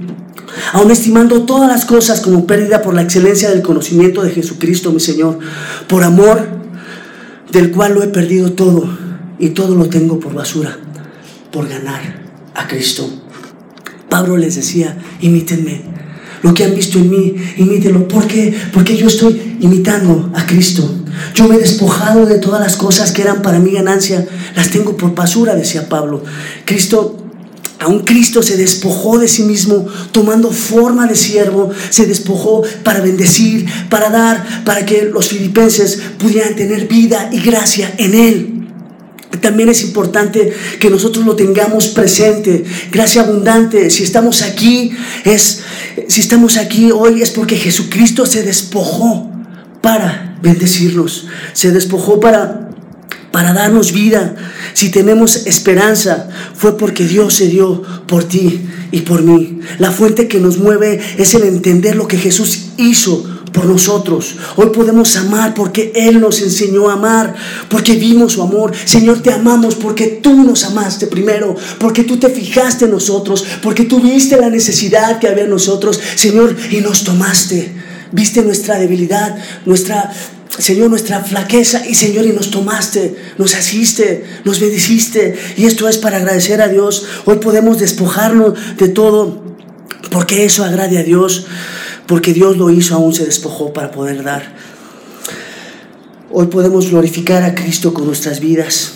aun 0.74 0.92
estimando 0.92 1.44
todas 1.44 1.68
las 1.68 1.86
cosas 1.86 2.22
como 2.22 2.46
pérdida 2.46 2.84
por 2.84 2.94
la 2.94 3.02
excelencia 3.02 3.50
del 3.50 3.64
conocimiento 3.64 4.22
de 4.22 4.32
Jesucristo, 4.32 4.92
mi 4.92 5.00
Señor, 5.00 5.40
por 5.88 6.04
amor 6.04 6.48
del 7.52 7.72
cual 7.72 7.96
lo 7.96 8.04
he 8.04 8.08
perdido 8.08 8.52
todo 8.52 8.88
y 9.40 9.50
todo 9.50 9.76
lo 9.76 9.88
tengo 9.90 10.20
por 10.20 10.34
basura, 10.34 10.78
por 11.52 11.68
ganar 11.68 12.22
a 12.54 12.68
Cristo. 12.68 13.10
Pablo 14.14 14.38
les 14.38 14.54
decía, 14.54 14.96
imítenme. 15.22 15.82
Lo 16.44 16.54
que 16.54 16.64
han 16.64 16.76
visto 16.76 17.00
en 17.00 17.10
mí, 17.10 17.34
imítenlo. 17.58 18.08
¿Por 18.08 18.28
qué? 18.28 18.54
Porque 18.72 18.96
yo 18.96 19.08
estoy 19.08 19.58
imitando 19.60 20.30
a 20.36 20.46
Cristo. 20.46 20.88
Yo 21.34 21.48
me 21.48 21.56
he 21.56 21.58
despojado 21.58 22.28
de 22.28 22.38
todas 22.38 22.62
las 22.62 22.78
cosas 22.78 23.12
que 23.12 23.24
eran 23.24 23.42
para 23.42 23.58
mi 23.58 23.72
ganancia. 23.72 24.24
Las 24.56 24.70
tengo 24.70 24.96
por 24.96 25.16
basura, 25.16 25.56
decía 25.56 25.90
Pablo. 25.90 26.24
Cristo 26.64 27.18
Aún 27.80 28.02
Cristo 28.02 28.44
se 28.44 28.56
despojó 28.56 29.18
de 29.18 29.28
sí 29.28 29.44
mismo, 29.44 29.88
tomando 30.12 30.52
forma 30.52 31.08
de 31.08 31.16
siervo, 31.16 31.72
se 31.90 32.06
despojó 32.06 32.62
para 32.84 33.02
bendecir, 33.02 33.66
para 33.90 34.12
dar, 34.12 34.64
para 34.64 34.86
que 34.86 35.10
los 35.12 35.30
filipenses 35.30 36.00
pudieran 36.20 36.56
tener 36.56 36.88
vida 36.88 37.30
y 37.34 37.40
gracia 37.40 37.92
en 37.98 38.14
Él. 38.14 38.63
También 39.42 39.70
es 39.70 39.84
importante 39.84 40.54
que 40.80 40.90
nosotros 40.90 41.26
lo 41.26 41.36
tengamos 41.36 41.88
presente. 41.88 42.64
Gracia 42.92 43.24
abundante. 43.24 43.90
Si 43.90 44.04
estamos 44.04 44.42
aquí, 44.42 44.92
es, 45.26 45.62
si 46.08 46.22
estamos 46.22 46.58
aquí 46.58 46.92
hoy 46.92 47.22
es 47.22 47.32
porque 47.32 47.58
Jesucristo 47.58 48.26
se 48.26 48.44
despojó 48.44 49.32
para 49.82 50.38
bendecirnos. 50.42 51.28
Se 51.54 51.72
despojó 51.72 52.20
para, 52.20 52.70
para 53.32 53.54
darnos 53.54 53.92
vida. 53.92 54.36
Si 54.74 54.90
tenemos 54.90 55.48
esperanza, 55.48 56.30
fue 56.56 56.78
porque 56.78 57.06
Dios 57.06 57.34
se 57.34 57.48
dio 57.48 57.82
por 58.08 58.26
ti 58.26 58.62
y 58.92 59.02
por 59.02 59.24
mí. 59.24 59.60
La 59.80 59.92
fuente 59.92 60.28
que 60.28 60.40
nos 60.40 60.58
mueve 60.58 61.02
es 61.18 61.34
el 61.34 61.44
entender 61.44 61.96
lo 61.96 62.08
que 62.08 62.18
Jesús 62.18 62.68
hizo 62.78 63.33
por 63.54 63.66
nosotros. 63.66 64.36
Hoy 64.56 64.72
podemos 64.72 65.16
amar 65.16 65.54
porque 65.54 65.94
Él 65.96 66.20
nos 66.20 66.42
enseñó 66.42 66.90
a 66.90 66.94
amar, 66.94 67.36
porque 67.70 67.94
vimos 67.94 68.34
su 68.34 68.42
amor. 68.42 68.74
Señor, 68.86 69.22
te 69.22 69.32
amamos 69.32 69.76
porque 69.76 70.20
tú 70.22 70.44
nos 70.44 70.66
amaste 70.66 71.08
primero, 71.08 71.56
porque 71.80 72.04
tú 72.04 72.18
te 72.18 72.30
fijaste 72.30 72.86
en 72.86 72.92
nosotros, 72.92 73.46
porque 73.62 73.86
tú 73.86 74.02
viste 74.02 74.36
la 74.38 74.50
necesidad 74.50 75.20
que 75.20 75.28
había 75.28 75.44
en 75.44 75.52
nosotros, 75.52 76.00
Señor, 76.16 76.56
y 76.72 76.82
nos 76.82 77.04
tomaste. 77.04 77.72
Viste 78.12 78.42
nuestra 78.42 78.78
debilidad, 78.78 79.38
nuestra 79.66 80.12
Señor, 80.58 80.92
nuestra 80.92 81.24
flaqueza 81.24 81.84
y 81.88 81.96
Señor, 81.96 82.28
y 82.28 82.32
nos 82.32 82.52
tomaste, 82.52 83.16
nos 83.40 83.56
asiste, 83.56 84.24
nos 84.46 84.60
bendiciste. 84.60 85.36
Y 85.58 85.66
esto 85.66 85.88
es 85.90 85.98
para 85.98 86.18
agradecer 86.18 86.62
a 86.62 86.68
Dios. 86.68 87.06
Hoy 87.26 87.38
podemos 87.38 87.80
despojarnos 87.80 88.54
de 88.78 88.88
todo 88.90 89.42
porque 90.12 90.46
eso 90.46 90.64
agrade 90.64 91.00
a 91.00 91.04
Dios 91.04 91.48
porque 92.08 92.34
Dios 92.34 92.58
lo 92.58 92.70
hizo, 92.70 92.96
aún 92.96 93.14
se 93.14 93.26
despojó 93.26 93.74
para 93.74 93.92
poder 93.92 94.24
dar. 94.24 94.56
Hoy 96.32 96.48
podemos 96.48 96.90
glorificar 96.90 97.44
a 97.44 97.56
Cristo 97.56 97.94
con 97.94 98.06
nuestras 98.06 98.40
vidas. 98.40 98.94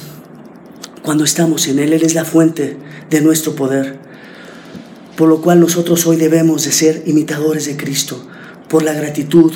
Cuando 1.03 1.23
estamos 1.23 1.67
en 1.67 1.79
Él, 1.79 1.93
Él 1.93 2.03
es 2.03 2.15
la 2.15 2.25
fuente 2.25 2.77
de 3.09 3.21
nuestro 3.21 3.55
poder. 3.55 3.99
Por 5.15 5.29
lo 5.29 5.41
cual 5.41 5.59
nosotros 5.59 6.05
hoy 6.05 6.17
debemos 6.17 6.63
de 6.63 6.71
ser 6.71 7.03
imitadores 7.05 7.65
de 7.65 7.77
Cristo, 7.77 8.27
por 8.67 8.83
la 8.83 8.93
gratitud, 8.93 9.51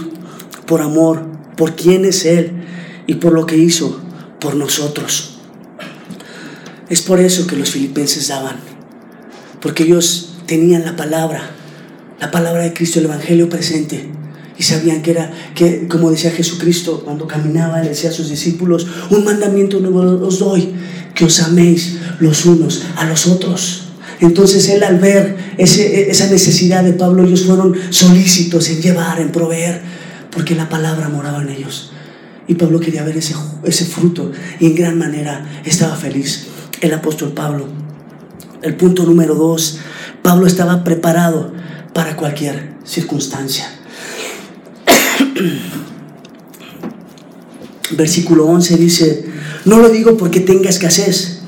por 0.66 0.82
amor, 0.82 1.24
por 1.58 1.76
quién 1.76 2.06
es 2.06 2.26
Él 2.26 2.52
y 3.08 3.16
por 3.16 3.34
lo 3.34 3.46
que 3.46 3.58
hizo 3.58 4.00
por 4.40 4.56
nosotros. 4.56 5.40
Es 6.90 7.02
por 7.02 7.20
eso 7.20 7.48
que 7.48 7.56
los 7.56 7.72
filipenses 7.72 8.28
daban, 8.28 8.58
porque 9.62 9.84
ellos 9.84 10.34
tenían 10.46 10.84
la 10.84 10.96
palabra, 10.96 11.52
la 12.22 12.30
palabra 12.30 12.62
de 12.62 12.72
Cristo, 12.72 13.00
el 13.00 13.06
Evangelio 13.06 13.50
presente. 13.50 14.06
Y 14.58 14.64
sabían 14.64 15.02
que 15.02 15.12
era, 15.12 15.32
que 15.56 15.88
como 15.88 16.12
decía 16.12 16.30
Jesucristo 16.30 17.02
cuando 17.04 17.28
caminaba, 17.28 17.82
le 17.82 17.90
decía 17.90 18.12
a 18.12 18.14
sus 18.14 18.30
discípulos, 18.30 18.86
un 19.10 19.26
mandamiento 19.26 19.80
nuevo 19.80 20.26
os 20.26 20.38
doy, 20.38 20.72
que 21.16 21.26
os 21.26 21.42
améis 21.42 21.98
los 22.20 22.46
unos 22.46 22.84
a 22.96 23.06
los 23.06 23.26
otros. 23.26 23.88
Entonces 24.20 24.70
él 24.70 24.84
al 24.84 25.00
ver 25.00 25.36
esa 25.58 26.28
necesidad 26.28 26.84
de 26.84 26.94
Pablo, 26.94 27.24
ellos 27.24 27.46
fueron 27.46 27.76
solícitos 27.90 28.70
en 28.70 28.82
llevar, 28.84 29.20
en 29.20 29.32
proveer, 29.32 29.82
porque 30.30 30.54
la 30.54 30.70
palabra 30.70 31.10
moraba 31.10 31.42
en 31.42 31.50
ellos. 31.50 31.92
Y 32.48 32.54
Pablo 32.54 32.80
quería 32.80 33.04
ver 33.04 33.18
ese, 33.18 33.34
ese 33.64 33.86
fruto 33.86 34.32
y 34.60 34.68
en 34.68 34.76
gran 34.76 35.00
manera 35.00 35.44
estaba 35.66 35.96
feliz. 35.96 36.46
El 36.82 36.94
apóstol 36.94 37.32
Pablo. 37.32 37.68
El 38.62 38.76
punto 38.76 39.06
número 39.06 39.34
dos, 39.34 39.80
Pablo 40.22 40.46
estaba 40.46 40.84
preparado 40.84 41.61
para 41.94 42.16
cualquier 42.16 42.74
circunstancia. 42.84 43.70
Versículo 47.92 48.48
11 48.48 48.78
dice, 48.78 49.26
no 49.66 49.80
lo 49.80 49.90
digo 49.90 50.18
porque 50.18 50.40
tenga 50.40 50.70
escasez, 50.70 51.42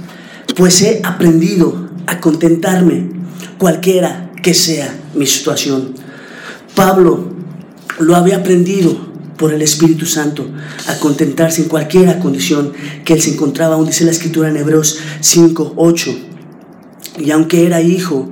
pues 0.56 0.82
he 0.82 1.02
aprendido 1.04 1.90
a 2.06 2.20
contentarme 2.20 3.10
cualquiera 3.58 4.32
que 4.42 4.54
sea 4.54 4.94
mi 5.16 5.26
situación. 5.26 5.96
Pablo 6.76 7.32
lo 8.00 8.16
había 8.16 8.38
aprendido 8.38 9.14
por 9.38 9.54
el 9.54 9.62
Espíritu 9.62 10.06
Santo 10.06 10.48
a 10.88 11.00
contentarse 11.00 11.62
en 11.62 11.70
cualquier 11.70 12.20
condición 12.20 12.74
que 13.04 13.14
él 13.14 13.22
se 13.22 13.32
encontraba, 13.32 13.76
aún 13.76 13.88
dice 13.88 14.06
la 14.06 14.12
escritura 14.12 14.50
en 14.50 14.58
Hebreos 14.58 15.00
5, 15.22 15.74
8. 15.76 16.16
Y 17.20 17.32
aunque 17.32 17.66
era 17.66 17.82
hijo, 17.82 18.32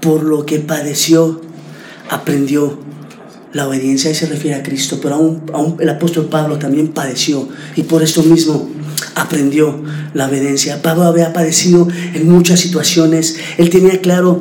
por 0.00 0.22
lo 0.22 0.46
que 0.46 0.58
padeció, 0.58 1.40
aprendió. 2.08 2.78
La 3.52 3.66
obediencia 3.66 4.12
y 4.12 4.14
se 4.14 4.26
refiere 4.26 4.56
a 4.56 4.62
Cristo, 4.62 5.00
pero 5.02 5.16
aún, 5.16 5.76
el 5.80 5.88
apóstol 5.88 6.26
Pablo 6.26 6.60
también 6.60 6.86
padeció 6.92 7.48
y 7.74 7.82
por 7.82 8.00
esto 8.00 8.22
mismo 8.22 8.70
aprendió 9.16 9.82
la 10.14 10.28
obediencia. 10.28 10.82
Pablo 10.82 11.02
había 11.02 11.32
padecido 11.32 11.88
en 12.14 12.30
muchas 12.30 12.60
situaciones, 12.60 13.38
él 13.58 13.68
tenía 13.68 14.00
claro 14.00 14.40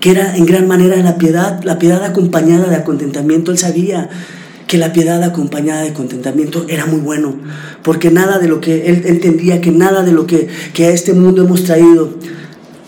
que 0.00 0.10
era 0.10 0.36
en 0.36 0.46
gran 0.46 0.66
manera 0.66 0.96
la 0.96 1.18
piedad, 1.18 1.62
la 1.64 1.78
piedad 1.78 2.02
acompañada 2.02 2.70
de 2.70 2.82
contentamiento, 2.82 3.50
él 3.50 3.58
sabía 3.58 4.08
que 4.66 4.78
la 4.78 4.92
piedad 4.92 5.22
acompañada 5.22 5.82
de 5.82 5.92
contentamiento 5.92 6.66
era 6.68 6.86
muy 6.86 7.00
bueno, 7.00 7.36
porque 7.82 8.10
nada 8.10 8.38
de 8.38 8.48
lo 8.48 8.60
que 8.60 8.86
él 8.86 9.02
entendía, 9.06 9.60
que 9.60 9.70
nada 9.70 10.02
de 10.02 10.12
lo 10.12 10.26
que, 10.26 10.48
que 10.72 10.86
a 10.86 10.90
este 10.90 11.12
mundo 11.12 11.44
hemos 11.44 11.64
traído, 11.64 12.14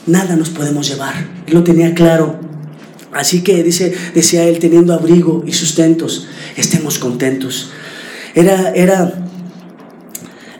nada 0.06 0.36
nos 0.36 0.50
podemos 0.50 0.88
llevar. 0.88 1.14
Lo 1.48 1.64
tenía 1.64 1.94
claro. 1.94 2.38
Así 3.12 3.42
que 3.42 3.62
dice, 3.62 3.94
decía 4.14 4.44
él, 4.44 4.58
teniendo 4.58 4.92
abrigo 4.92 5.42
y 5.46 5.52
sustentos, 5.52 6.28
estemos 6.56 6.98
contentos. 6.98 7.70
Era, 8.34 8.72
era 8.74 9.26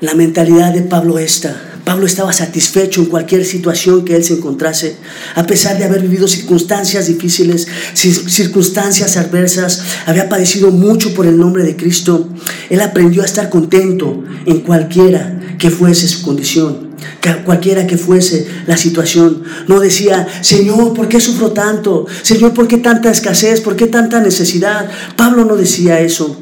la 0.00 0.14
mentalidad 0.14 0.72
de 0.72 0.82
Pablo 0.82 1.18
esta. 1.18 1.75
Pablo 1.86 2.04
estaba 2.04 2.32
satisfecho 2.32 3.00
en 3.00 3.06
cualquier 3.06 3.44
situación 3.44 4.04
que 4.04 4.16
él 4.16 4.24
se 4.24 4.32
encontrase, 4.32 4.96
a 5.36 5.46
pesar 5.46 5.78
de 5.78 5.84
haber 5.84 6.02
vivido 6.02 6.26
circunstancias 6.26 7.06
difíciles, 7.06 7.68
circunstancias 7.94 9.16
adversas, 9.16 9.84
había 10.04 10.28
padecido 10.28 10.72
mucho 10.72 11.14
por 11.14 11.26
el 11.26 11.38
nombre 11.38 11.62
de 11.62 11.76
Cristo. 11.76 12.28
Él 12.70 12.80
aprendió 12.80 13.22
a 13.22 13.24
estar 13.24 13.48
contento 13.50 14.24
en 14.46 14.62
cualquiera 14.62 15.40
que 15.60 15.70
fuese 15.70 16.08
su 16.08 16.22
condición, 16.22 16.96
cualquiera 17.44 17.86
que 17.86 17.96
fuese 17.96 18.48
la 18.66 18.76
situación. 18.76 19.44
No 19.68 19.78
decía, 19.78 20.26
Señor, 20.40 20.92
¿por 20.92 21.06
qué 21.06 21.20
sufro 21.20 21.52
tanto? 21.52 22.06
Señor, 22.22 22.52
¿por 22.52 22.66
qué 22.66 22.78
tanta 22.78 23.12
escasez? 23.12 23.60
¿Por 23.60 23.76
qué 23.76 23.86
tanta 23.86 24.18
necesidad? 24.18 24.90
Pablo 25.14 25.44
no 25.44 25.54
decía 25.54 26.00
eso. 26.00 26.36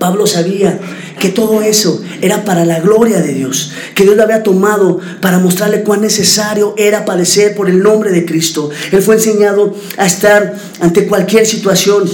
Pablo 0.00 0.26
sabía 0.26 0.78
que 1.26 1.32
todo 1.32 1.60
eso 1.60 2.00
era 2.20 2.44
para 2.44 2.64
la 2.64 2.78
gloria 2.78 3.20
de 3.20 3.34
Dios, 3.34 3.72
que 3.96 4.04
Dios 4.04 4.14
lo 4.14 4.22
había 4.22 4.44
tomado 4.44 5.00
para 5.20 5.40
mostrarle 5.40 5.82
cuán 5.82 6.00
necesario 6.00 6.72
era 6.76 7.04
padecer 7.04 7.56
por 7.56 7.68
el 7.68 7.82
nombre 7.82 8.12
de 8.12 8.24
Cristo. 8.24 8.70
Él 8.92 9.02
fue 9.02 9.16
enseñado 9.16 9.74
a 9.98 10.06
estar 10.06 10.54
ante 10.78 11.08
cualquier 11.08 11.44
situación 11.44 12.08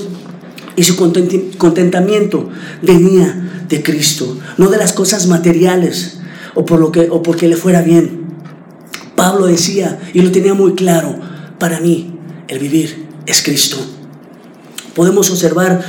y 0.77 0.83
su 0.83 0.97
contentamiento 0.97 2.49
venía 2.81 3.67
de 3.69 3.83
Cristo, 3.83 4.39
no 4.57 4.71
de 4.71 4.79
las 4.79 4.95
cosas 4.95 5.27
materiales 5.27 6.21
o, 6.55 6.65
por 6.65 6.81
lo 6.81 6.91
que, 6.91 7.09
o 7.11 7.23
porque 7.23 7.49
le 7.49 7.57
fuera 7.57 7.83
bien. 7.83 8.23
Pablo 9.15 9.45
decía, 9.45 10.01
y 10.15 10.23
lo 10.23 10.33
tenía 10.33 10.55
muy 10.55 10.75
claro, 10.75 11.21
para 11.59 11.81
mí 11.81 12.19
el 12.49 12.59
vivir 12.59 13.09
es 13.27 13.43
Cristo. 13.43 13.77
Podemos 14.95 15.31
observar 15.31 15.85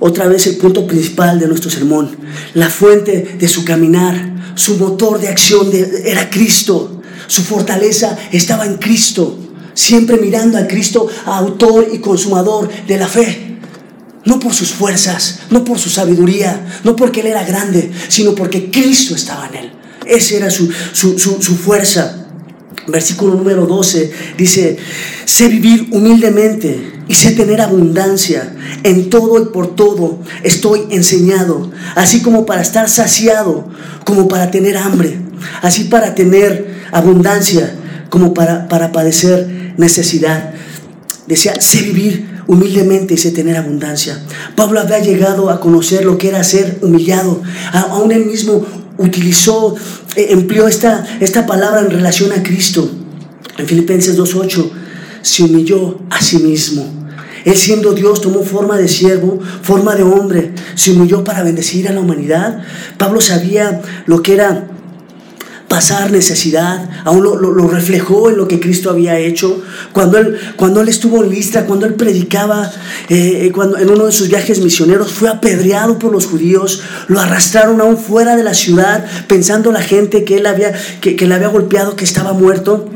otra 0.00 0.26
vez 0.26 0.46
el 0.46 0.56
punto 0.56 0.86
principal 0.86 1.38
de 1.38 1.46
nuestro 1.46 1.70
sermón. 1.70 2.16
La 2.54 2.68
fuente 2.70 3.36
de 3.38 3.48
su 3.48 3.64
caminar, 3.64 4.54
su 4.54 4.76
motor 4.76 5.20
de 5.20 5.28
acción 5.28 5.70
era 6.04 6.28
Cristo. 6.30 7.02
Su 7.26 7.42
fortaleza 7.42 8.18
estaba 8.32 8.66
en 8.66 8.78
Cristo. 8.78 9.38
Siempre 9.74 10.16
mirando 10.16 10.58
a 10.58 10.66
Cristo, 10.66 11.06
autor 11.26 11.88
y 11.92 11.98
consumador 11.98 12.68
de 12.86 12.98
la 12.98 13.06
fe. 13.06 13.58
No 14.24 14.40
por 14.40 14.52
sus 14.52 14.70
fuerzas, 14.70 15.40
no 15.50 15.64
por 15.64 15.78
su 15.78 15.88
sabiduría, 15.88 16.80
no 16.82 16.96
porque 16.96 17.20
Él 17.20 17.28
era 17.28 17.44
grande, 17.44 17.90
sino 18.08 18.34
porque 18.34 18.70
Cristo 18.70 19.14
estaba 19.14 19.48
en 19.48 19.54
Él. 19.54 19.72
Esa 20.06 20.36
era 20.36 20.50
su, 20.50 20.70
su, 20.92 21.18
su 21.18 21.56
fuerza. 21.56 22.19
Versículo 22.90 23.34
número 23.34 23.66
12 23.66 24.12
dice, 24.36 24.76
sé 25.24 25.48
vivir 25.48 25.88
humildemente 25.92 26.92
y 27.08 27.14
sé 27.14 27.32
tener 27.32 27.60
abundancia. 27.60 28.54
En 28.82 29.10
todo 29.10 29.42
y 29.42 29.46
por 29.46 29.74
todo 29.74 30.20
estoy 30.42 30.86
enseñado, 30.90 31.70
así 31.94 32.22
como 32.22 32.46
para 32.46 32.62
estar 32.62 32.88
saciado, 32.88 33.68
como 34.04 34.28
para 34.28 34.50
tener 34.50 34.76
hambre, 34.76 35.18
así 35.62 35.84
para 35.84 36.14
tener 36.14 36.80
abundancia, 36.92 37.74
como 38.10 38.34
para, 38.34 38.68
para 38.68 38.92
padecer 38.92 39.74
necesidad. 39.76 40.54
Decía, 41.26 41.60
sé 41.60 41.82
vivir 41.82 42.30
humildemente 42.46 43.14
y 43.14 43.16
sé 43.16 43.30
tener 43.30 43.56
abundancia. 43.56 44.18
Pablo 44.56 44.80
había 44.80 44.98
llegado 44.98 45.50
a 45.50 45.60
conocer 45.60 46.04
lo 46.04 46.18
que 46.18 46.28
era 46.28 46.42
ser 46.42 46.78
humillado. 46.82 47.40
Aún 47.72 48.10
él 48.10 48.26
mismo 48.26 48.66
utilizó, 49.00 49.74
eh, 50.16 50.28
empleó 50.30 50.68
esta, 50.68 51.04
esta 51.20 51.46
palabra 51.46 51.80
en 51.80 51.90
relación 51.90 52.32
a 52.32 52.42
Cristo. 52.42 52.88
En 53.58 53.66
Filipenses 53.66 54.18
2.8, 54.18 54.70
se 55.22 55.42
humilló 55.42 55.98
a 56.10 56.22
sí 56.22 56.38
mismo 56.38 57.00
él 57.44 57.56
siendo 57.56 57.92
Dios 57.92 58.20
tomó 58.20 58.42
forma 58.42 58.76
de 58.76 58.88
siervo, 58.88 59.38
forma 59.62 59.94
de 59.94 60.02
hombre, 60.02 60.52
se 60.74 60.92
humilló 60.92 61.24
para 61.24 61.42
bendecir 61.42 61.88
a 61.88 61.92
la 61.92 62.00
humanidad. 62.00 62.62
Pablo 62.98 63.20
sabía 63.20 63.80
lo 64.06 64.22
que 64.22 64.34
era 64.34 64.69
pasar 65.70 66.10
necesidad, 66.10 66.90
aún 67.04 67.22
lo, 67.22 67.68
reflejó 67.68 68.28
en 68.28 68.36
lo 68.36 68.48
que 68.48 68.58
Cristo 68.58 68.90
había 68.90 69.16
hecho. 69.20 69.62
Cuando 69.92 70.18
él, 70.18 70.36
cuando 70.56 70.80
él 70.80 70.88
estuvo 70.88 71.22
en 71.22 71.30
Listra, 71.30 71.64
cuando 71.64 71.86
él 71.86 71.94
predicaba, 71.94 72.68
eh, 73.08 73.52
cuando 73.54 73.78
en 73.78 73.88
uno 73.88 74.06
de 74.06 74.12
sus 74.12 74.28
viajes 74.28 74.58
misioneros 74.58 75.12
fue 75.12 75.28
apedreado 75.28 75.96
por 75.96 76.10
los 76.10 76.26
judíos, 76.26 76.82
lo 77.06 77.20
arrastraron 77.20 77.80
aún 77.80 77.98
fuera 77.98 78.34
de 78.34 78.42
la 78.42 78.52
ciudad, 78.52 79.06
pensando 79.28 79.70
la 79.70 79.80
gente 79.80 80.24
que 80.24 80.38
él 80.38 80.46
había, 80.46 80.72
que, 81.00 81.14
le 81.14 81.32
había 81.32 81.46
golpeado, 81.46 81.94
que 81.94 82.04
estaba 82.04 82.32
muerto. 82.32 82.90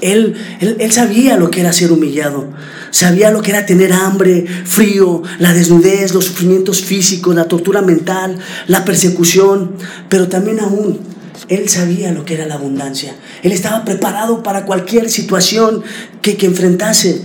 Él, 0.00 0.36
él, 0.60 0.76
él 0.78 0.92
sabía 0.92 1.36
lo 1.36 1.50
que 1.50 1.62
era 1.62 1.72
ser 1.72 1.90
humillado. 1.90 2.46
Sabía 2.92 3.32
lo 3.32 3.42
que 3.42 3.50
era 3.50 3.66
tener 3.66 3.92
hambre, 3.92 4.46
frío, 4.64 5.24
la 5.40 5.52
desnudez, 5.52 6.14
los 6.14 6.26
sufrimientos 6.26 6.80
físicos, 6.80 7.34
la 7.34 7.48
tortura 7.48 7.82
mental, 7.82 8.38
la 8.68 8.84
persecución, 8.84 9.72
pero 10.08 10.28
también 10.28 10.60
aún 10.60 11.00
él 11.48 11.68
sabía 11.68 12.12
lo 12.12 12.24
que 12.24 12.34
era 12.34 12.46
la 12.46 12.54
abundancia. 12.54 13.14
Él 13.42 13.52
estaba 13.52 13.84
preparado 13.84 14.42
para 14.42 14.64
cualquier 14.64 15.10
situación 15.10 15.82
que, 16.20 16.36
enfrentase. 16.40 17.22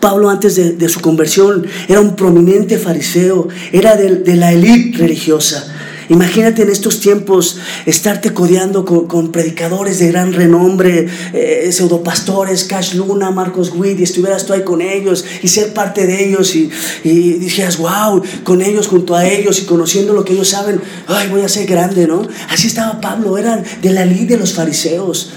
Pablo 0.00 0.30
antes 0.30 0.56
de, 0.78 0.88
su 0.88 1.00
conversión 1.00 1.66
era 1.88 2.00
un 2.00 2.16
prominente 2.16 2.78
fariseo, 2.78 3.48
era 3.72 3.96
de, 3.96 4.16
de 4.16 4.36
la 4.36 4.52
élite 4.52 4.98
religiosa. 4.98 5.74
Imagínate 6.08 6.62
en 6.62 6.70
estos 6.70 7.00
tiempos 7.00 7.58
estarte 7.84 8.32
codeando 8.32 8.84
con, 8.84 9.30
predicadores 9.30 9.98
de 9.98 10.08
gran 10.08 10.32
renombre, 10.32 11.06
eh, 11.34 11.68
pseudopastores, 11.70 12.64
Cash 12.64 12.94
Luna, 12.94 13.30
Marcos 13.30 13.72
Witt, 13.74 14.00
y 14.00 14.04
estuvieras 14.04 14.46
tú 14.46 14.54
ahí 14.54 14.62
con 14.62 14.80
ellos 14.80 15.24
y 15.42 15.48
ser 15.48 15.74
parte 15.74 16.06
de 16.06 16.24
ellos 16.24 16.54
y, 16.54 16.70
y 17.04 17.34
dijeras, 17.34 17.76
wow, 17.76 18.22
con 18.42 18.62
ellos, 18.62 18.88
junto 18.88 19.14
a 19.14 19.26
ellos 19.26 19.60
y 19.60 19.64
conociendo 19.64 20.14
lo 20.14 20.24
que 20.24 20.32
ellos 20.32 20.48
saben, 20.48 20.80
ay, 21.06 21.28
voy 21.28 21.42
a 21.42 21.48
ser 21.48 21.66
grande, 21.66 22.06
¿no? 22.06 22.26
Así 22.48 22.68
estaba 22.68 23.00
Pablo, 23.00 23.36
era 23.36 23.62
de 23.82 23.92
la 23.92 24.04
ley 24.04 24.24
de 24.24 24.38
los 24.38 24.54
fariseos, 24.54 25.30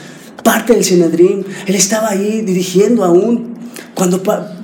parte 0.43 0.73
del 0.73 0.83
Sinedrín, 0.83 1.45
él 1.65 1.75
estaba 1.75 2.09
ahí 2.09 2.41
dirigiendo 2.41 3.03
aún 3.03 3.51
cuando 3.93 4.21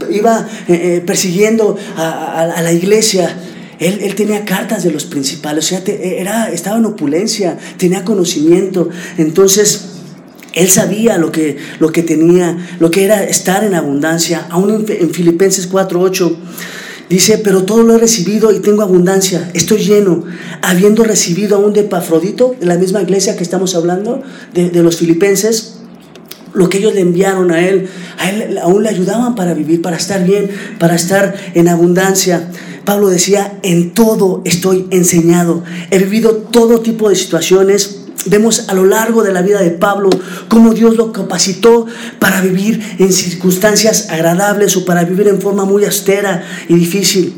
iba 0.09 0.47
eh, 0.67 0.73
eh, 0.97 1.03
persiguiendo 1.05 1.77
a, 1.95 2.61
la 2.61 2.71
iglesia, 2.71 3.37
él, 3.79 4.15
tenía 4.15 4.45
cartas 4.45 4.83
de 4.83 4.91
los 4.91 5.05
principales, 5.05 5.65
o 5.65 5.67
sea, 5.69 5.83
era, 5.85 6.51
estaba 6.51 6.77
en 6.77 6.85
opulencia, 6.85 7.57
tenía 7.77 8.03
conocimiento. 8.03 8.89
Entonces, 9.17 9.85
él 10.53 10.69
sabía 10.69 11.17
lo 11.17 11.31
que, 11.31 11.57
lo 11.79 11.91
que 11.91 12.01
tenía, 12.01 12.57
lo 12.79 12.89
que 12.89 13.05
era 13.05 13.23
estar 13.23 13.63
en 13.63 13.75
abundancia. 13.75 14.47
Aún 14.49 14.85
en, 14.87 15.01
en 15.01 15.11
Filipenses 15.11 15.71
4:8 15.71 16.35
dice: 17.09 17.37
Pero 17.37 17.63
todo 17.63 17.83
lo 17.83 17.95
he 17.95 17.99
recibido 17.99 18.51
y 18.51 18.59
tengo 18.59 18.81
abundancia, 18.81 19.51
estoy 19.53 19.83
lleno, 19.83 20.23
habiendo 20.63 21.03
recibido 21.03 21.57
aún 21.57 21.73
de 21.73 21.81
Epafrodito, 21.81 22.55
de 22.59 22.65
la 22.65 22.75
misma 22.75 23.01
iglesia 23.01 23.37
que 23.37 23.43
estamos 23.43 23.75
hablando, 23.75 24.23
de, 24.53 24.71
de 24.71 24.81
los 24.81 24.97
filipenses 24.97 25.77
lo 26.57 26.69
que 26.69 26.79
ellos 26.79 26.95
le 26.95 27.01
enviaron 27.01 27.51
a 27.51 27.65
él, 27.67 27.87
a 28.17 28.29
él 28.29 28.57
aún 28.57 28.83
le 28.83 28.89
ayudaban 28.89 29.35
para 29.35 29.53
vivir, 29.53 29.81
para 29.81 29.97
estar 29.97 30.23
bien, 30.23 30.49
para 30.79 30.95
estar 30.95 31.35
en 31.53 31.67
abundancia. 31.67 32.49
Pablo 32.83 33.09
decía, 33.09 33.59
en 33.63 33.93
todo 33.93 34.41
estoy 34.45 34.87
enseñado. 34.91 35.63
He 35.91 35.99
vivido 35.99 36.31
todo 36.37 36.79
tipo 36.79 37.09
de 37.09 37.15
situaciones. 37.15 38.05
Vemos 38.25 38.69
a 38.69 38.73
lo 38.73 38.85
largo 38.85 39.23
de 39.23 39.33
la 39.33 39.41
vida 39.41 39.61
de 39.61 39.71
Pablo 39.71 40.09
cómo 40.47 40.73
Dios 40.73 40.97
lo 40.97 41.11
capacitó 41.11 41.85
para 42.19 42.41
vivir 42.41 42.95
en 42.97 43.13
circunstancias 43.13 44.07
agradables 44.09 44.75
o 44.77 44.85
para 44.85 45.03
vivir 45.03 45.27
en 45.27 45.41
forma 45.41 45.65
muy 45.65 45.85
austera 45.85 46.43
y 46.67 46.75
difícil. 46.75 47.35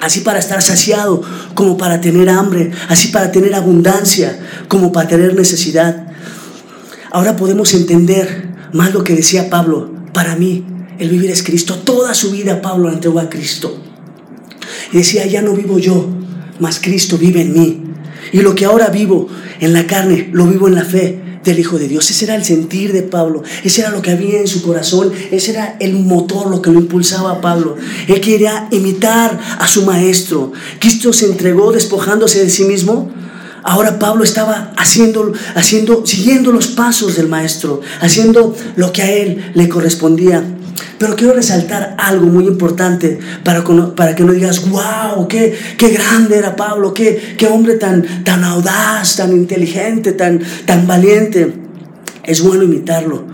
Así 0.00 0.20
para 0.20 0.38
estar 0.38 0.60
saciado 0.62 1.22
como 1.54 1.76
para 1.78 2.00
tener 2.00 2.28
hambre, 2.28 2.70
así 2.88 3.08
para 3.08 3.32
tener 3.32 3.54
abundancia 3.54 4.38
como 4.68 4.92
para 4.92 5.08
tener 5.08 5.34
necesidad. 5.34 6.08
Ahora 7.10 7.36
podemos 7.36 7.72
entender 7.72 8.50
más 8.72 8.92
lo 8.92 9.02
que 9.02 9.14
decía 9.14 9.48
Pablo. 9.48 9.93
Para 10.14 10.36
mí, 10.36 10.64
el 10.98 11.10
vivir 11.10 11.30
es 11.30 11.42
Cristo. 11.42 11.74
Toda 11.74 12.14
su 12.14 12.30
vida 12.30 12.62
Pablo 12.62 12.90
entregó 12.90 13.18
a 13.18 13.28
Cristo. 13.28 13.76
Y 14.92 14.98
decía, 14.98 15.26
ya 15.26 15.42
no 15.42 15.52
vivo 15.52 15.78
yo, 15.78 16.08
mas 16.60 16.80
Cristo 16.80 17.18
vive 17.18 17.42
en 17.42 17.52
mí. 17.52 17.82
Y 18.32 18.40
lo 18.40 18.54
que 18.54 18.64
ahora 18.64 18.88
vivo 18.88 19.28
en 19.60 19.72
la 19.72 19.86
carne, 19.86 20.30
lo 20.32 20.46
vivo 20.46 20.68
en 20.68 20.74
la 20.76 20.84
fe 20.84 21.20
del 21.44 21.58
Hijo 21.58 21.78
de 21.78 21.88
Dios. 21.88 22.10
Ese 22.10 22.24
era 22.24 22.36
el 22.36 22.44
sentir 22.44 22.92
de 22.92 23.02
Pablo. 23.02 23.42
Ese 23.62 23.82
era 23.82 23.90
lo 23.90 24.02
que 24.02 24.10
había 24.10 24.40
en 24.40 24.48
su 24.48 24.62
corazón. 24.62 25.12
Ese 25.30 25.50
era 25.50 25.76
el 25.80 25.94
motor, 25.94 26.50
lo 26.50 26.62
que 26.62 26.70
lo 26.70 26.80
impulsaba 26.80 27.32
a 27.32 27.40
Pablo. 27.40 27.76
Él 28.08 28.20
quería 28.20 28.68
imitar 28.70 29.38
a 29.58 29.66
su 29.66 29.84
maestro. 29.84 30.52
Cristo 30.78 31.12
se 31.12 31.26
entregó 31.26 31.72
despojándose 31.72 32.42
de 32.42 32.50
sí 32.50 32.64
mismo. 32.64 33.10
Ahora 33.64 33.98
Pablo 33.98 34.24
estaba 34.24 34.72
haciendo, 34.76 35.32
haciendo, 35.54 36.06
siguiendo 36.06 36.52
los 36.52 36.68
pasos 36.68 37.16
del 37.16 37.28
maestro, 37.28 37.80
haciendo 38.00 38.54
lo 38.76 38.92
que 38.92 39.02
a 39.02 39.10
él 39.10 39.52
le 39.54 39.68
correspondía. 39.70 40.44
Pero 40.98 41.16
quiero 41.16 41.32
resaltar 41.32 41.96
algo 41.98 42.26
muy 42.26 42.46
importante 42.46 43.18
para, 43.42 43.64
para 43.96 44.14
que 44.14 44.22
no 44.22 44.32
digas, 44.32 44.68
wow, 44.68 45.26
qué, 45.28 45.56
qué 45.78 45.88
grande 45.88 46.36
era 46.36 46.56
Pablo, 46.56 46.92
qué, 46.92 47.34
qué 47.38 47.46
hombre 47.46 47.74
tan, 47.74 48.22
tan 48.22 48.44
audaz, 48.44 49.16
tan 49.16 49.32
inteligente, 49.32 50.12
tan, 50.12 50.40
tan 50.66 50.86
valiente. 50.86 51.54
Es 52.22 52.42
bueno 52.42 52.64
imitarlo, 52.64 53.24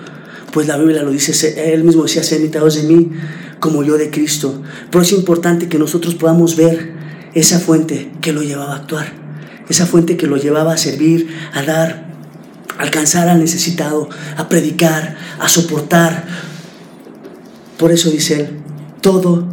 pues 0.52 0.68
la 0.68 0.76
Biblia 0.76 1.02
lo 1.02 1.10
dice, 1.10 1.72
él 1.72 1.84
mismo 1.84 2.04
decía, 2.04 2.22
ser 2.22 2.40
imitados 2.40 2.76
de 2.76 2.84
mí 2.84 3.10
como 3.58 3.82
yo 3.82 3.98
de 3.98 4.10
Cristo. 4.10 4.62
Pero 4.90 5.02
es 5.02 5.12
importante 5.12 5.68
que 5.68 5.78
nosotros 5.78 6.14
podamos 6.14 6.56
ver 6.56 6.92
esa 7.34 7.58
fuente 7.58 8.12
que 8.20 8.32
lo 8.32 8.42
llevaba 8.42 8.74
a 8.74 8.76
actuar, 8.76 9.12
esa 9.70 9.86
fuente 9.86 10.16
que 10.16 10.26
lo 10.26 10.36
llevaba 10.36 10.74
a 10.74 10.76
servir, 10.76 11.34
a 11.54 11.62
dar, 11.62 12.10
alcanzar 12.76 13.28
al 13.28 13.38
necesitado, 13.38 14.08
a 14.36 14.48
predicar, 14.48 15.16
a 15.38 15.48
soportar. 15.48 16.26
Por 17.78 17.92
eso 17.92 18.10
dice 18.10 18.40
él, 18.40 18.58
todo 19.00 19.46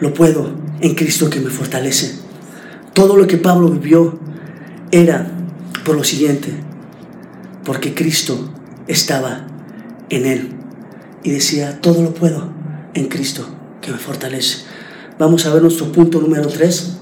lo 0.00 0.14
puedo 0.14 0.50
en 0.80 0.94
Cristo 0.94 1.30
que 1.30 1.40
me 1.40 1.50
fortalece. 1.50 2.18
Todo 2.94 3.16
lo 3.16 3.26
que 3.26 3.36
Pablo 3.36 3.68
vivió 3.68 4.18
era 4.90 5.30
por 5.84 5.94
lo 5.94 6.04
siguiente, 6.04 6.54
porque 7.64 7.94
Cristo 7.94 8.50
estaba 8.86 9.46
en 10.08 10.26
él 10.26 10.52
y 11.22 11.30
decía, 11.30 11.80
todo 11.80 12.02
lo 12.02 12.14
puedo 12.14 12.50
en 12.94 13.08
Cristo 13.08 13.46
que 13.82 13.92
me 13.92 13.98
fortalece. 13.98 14.64
Vamos 15.18 15.44
a 15.44 15.52
ver 15.52 15.62
nuestro 15.62 15.92
punto 15.92 16.20
número 16.20 16.48
3. 16.48 16.98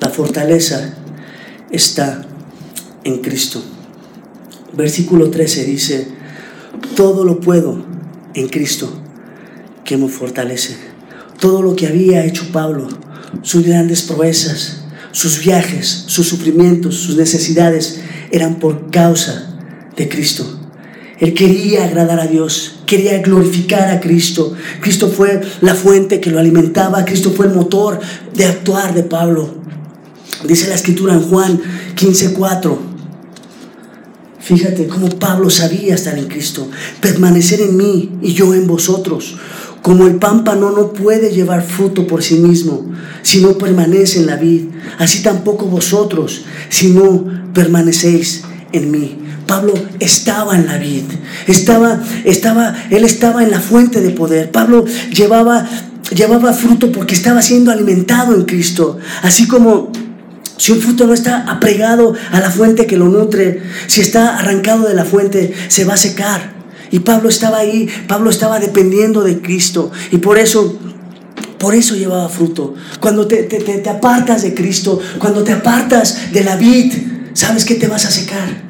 La 0.00 0.10
fortaleza 0.10 0.94
está 1.70 2.22
en 3.04 3.18
Cristo. 3.18 3.62
Versículo 4.74 5.30
13 5.30 5.64
dice, 5.64 6.08
todo 6.96 7.24
lo 7.24 7.40
puedo 7.40 7.84
en 8.34 8.48
Cristo 8.48 8.92
que 9.84 9.96
me 9.96 10.08
fortalece. 10.08 10.76
Todo 11.40 11.62
lo 11.62 11.76
que 11.76 11.86
había 11.86 12.24
hecho 12.24 12.50
Pablo, 12.52 12.88
sus 13.42 13.64
grandes 13.64 14.02
proezas, 14.02 14.82
sus 15.12 15.40
viajes, 15.40 16.04
sus 16.06 16.28
sufrimientos, 16.28 16.96
sus 16.96 17.16
necesidades, 17.16 18.00
eran 18.30 18.56
por 18.56 18.90
causa 18.90 19.56
de 19.96 20.08
Cristo. 20.08 20.60
Él 21.18 21.32
quería 21.32 21.84
agradar 21.84 22.20
a 22.20 22.26
Dios, 22.26 22.80
quería 22.84 23.18
glorificar 23.22 23.88
a 23.88 24.00
Cristo. 24.00 24.52
Cristo 24.80 25.08
fue 25.08 25.40
la 25.62 25.74
fuente 25.74 26.20
que 26.20 26.30
lo 26.30 26.38
alimentaba, 26.38 27.06
Cristo 27.06 27.30
fue 27.30 27.46
el 27.46 27.54
motor 27.54 28.00
de 28.34 28.44
actuar 28.44 28.92
de 28.92 29.02
Pablo. 29.02 29.65
Dice 30.44 30.68
la 30.68 30.74
escritura 30.74 31.14
en 31.14 31.22
Juan 31.22 31.60
15:4. 31.94 32.96
Fíjate 34.46 34.86
cómo 34.86 35.08
Pablo 35.08 35.50
sabía 35.50 35.96
estar 35.96 36.16
en 36.16 36.28
Cristo, 36.28 36.70
permanecer 37.00 37.60
en 37.60 37.76
mí 37.76 38.12
y 38.22 38.32
yo 38.32 38.54
en 38.54 38.68
vosotros. 38.68 39.36
Como 39.82 40.06
el 40.06 40.16
pámpano 40.16 40.70
no 40.70 40.92
puede 40.92 41.30
llevar 41.30 41.62
fruto 41.62 42.06
por 42.06 42.22
sí 42.22 42.36
mismo 42.36 42.84
si 43.22 43.40
no 43.40 43.58
permanece 43.58 44.20
en 44.20 44.26
la 44.26 44.36
vid, 44.36 44.66
así 44.98 45.22
tampoco 45.22 45.66
vosotros 45.66 46.44
si 46.68 46.90
no 46.90 47.24
permanecéis 47.54 48.44
en 48.72 48.90
mí. 48.90 49.18
Pablo 49.46 49.74
estaba 50.00 50.56
en 50.56 50.66
la 50.66 50.78
vid, 50.78 51.04
estaba, 51.46 52.00
estaba, 52.24 52.74
él 52.90 53.04
estaba 53.04 53.42
en 53.42 53.50
la 53.50 53.60
fuente 53.60 54.00
de 54.00 54.10
poder. 54.10 54.50
Pablo 54.50 54.84
llevaba, 55.12 55.68
llevaba 56.14 56.52
fruto 56.52 56.92
porque 56.92 57.14
estaba 57.14 57.42
siendo 57.42 57.70
alimentado 57.70 58.34
en 58.34 58.44
Cristo, 58.44 58.98
así 59.22 59.46
como 59.46 59.92
si 60.56 60.72
un 60.72 60.80
fruto 60.80 61.06
no 61.06 61.14
está 61.14 61.42
apregado 61.50 62.14
a 62.32 62.40
la 62.40 62.50
fuente 62.50 62.86
que 62.86 62.96
lo 62.96 63.06
nutre, 63.06 63.62
si 63.86 64.00
está 64.00 64.38
arrancado 64.38 64.88
de 64.88 64.94
la 64.94 65.04
fuente, 65.04 65.52
se 65.68 65.84
va 65.84 65.94
a 65.94 65.98
secar. 65.98 66.54
Y 66.90 67.00
Pablo 67.00 67.28
estaba 67.28 67.58
ahí, 67.58 67.88
Pablo 68.06 68.30
estaba 68.30 68.58
dependiendo 68.58 69.22
de 69.22 69.40
Cristo. 69.40 69.90
Y 70.12 70.18
por 70.18 70.38
eso, 70.38 70.78
por 71.58 71.74
eso 71.74 71.94
llevaba 71.94 72.28
fruto. 72.28 72.74
Cuando 73.00 73.26
te, 73.26 73.42
te, 73.42 73.58
te 73.60 73.90
apartas 73.90 74.42
de 74.42 74.54
Cristo, 74.54 75.00
cuando 75.18 75.42
te 75.42 75.52
apartas 75.52 76.32
de 76.32 76.44
la 76.44 76.56
vid, 76.56 76.92
¿sabes 77.34 77.64
que 77.64 77.74
te 77.74 77.88
vas 77.88 78.06
a 78.06 78.10
secar? 78.10 78.66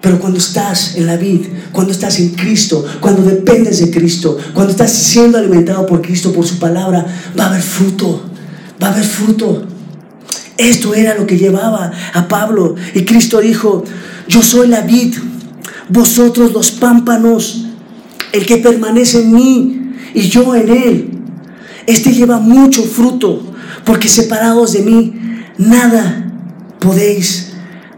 Pero 0.00 0.18
cuando 0.18 0.38
estás 0.38 0.96
en 0.96 1.06
la 1.06 1.16
vid, 1.16 1.46
cuando 1.70 1.92
estás 1.92 2.18
en 2.18 2.30
Cristo, 2.30 2.84
cuando 3.00 3.22
dependes 3.22 3.78
de 3.78 3.90
Cristo, 3.90 4.36
cuando 4.52 4.72
estás 4.72 4.92
siendo 4.92 5.38
alimentado 5.38 5.86
por 5.86 6.02
Cristo, 6.02 6.32
por 6.32 6.44
su 6.44 6.58
palabra, 6.58 7.06
va 7.38 7.44
a 7.44 7.48
haber 7.50 7.62
fruto, 7.62 8.22
va 8.82 8.88
a 8.88 8.92
haber 8.92 9.04
fruto. 9.04 9.71
Esto 10.62 10.94
era 10.94 11.16
lo 11.16 11.26
que 11.26 11.38
llevaba 11.38 11.90
a 12.14 12.28
Pablo. 12.28 12.76
Y 12.94 13.04
Cristo 13.04 13.40
dijo, 13.40 13.82
yo 14.28 14.42
soy 14.42 14.68
la 14.68 14.82
vid, 14.82 15.16
vosotros 15.88 16.52
los 16.52 16.70
pámpanos, 16.70 17.66
el 18.32 18.46
que 18.46 18.58
permanece 18.58 19.22
en 19.22 19.34
mí 19.34 19.92
y 20.14 20.22
yo 20.28 20.54
en 20.54 20.70
él. 20.70 21.10
Este 21.86 22.12
lleva 22.12 22.38
mucho 22.38 22.84
fruto, 22.84 23.42
porque 23.84 24.08
separados 24.08 24.72
de 24.74 24.82
mí, 24.82 25.14
nada 25.58 26.32
podéis 26.78 27.54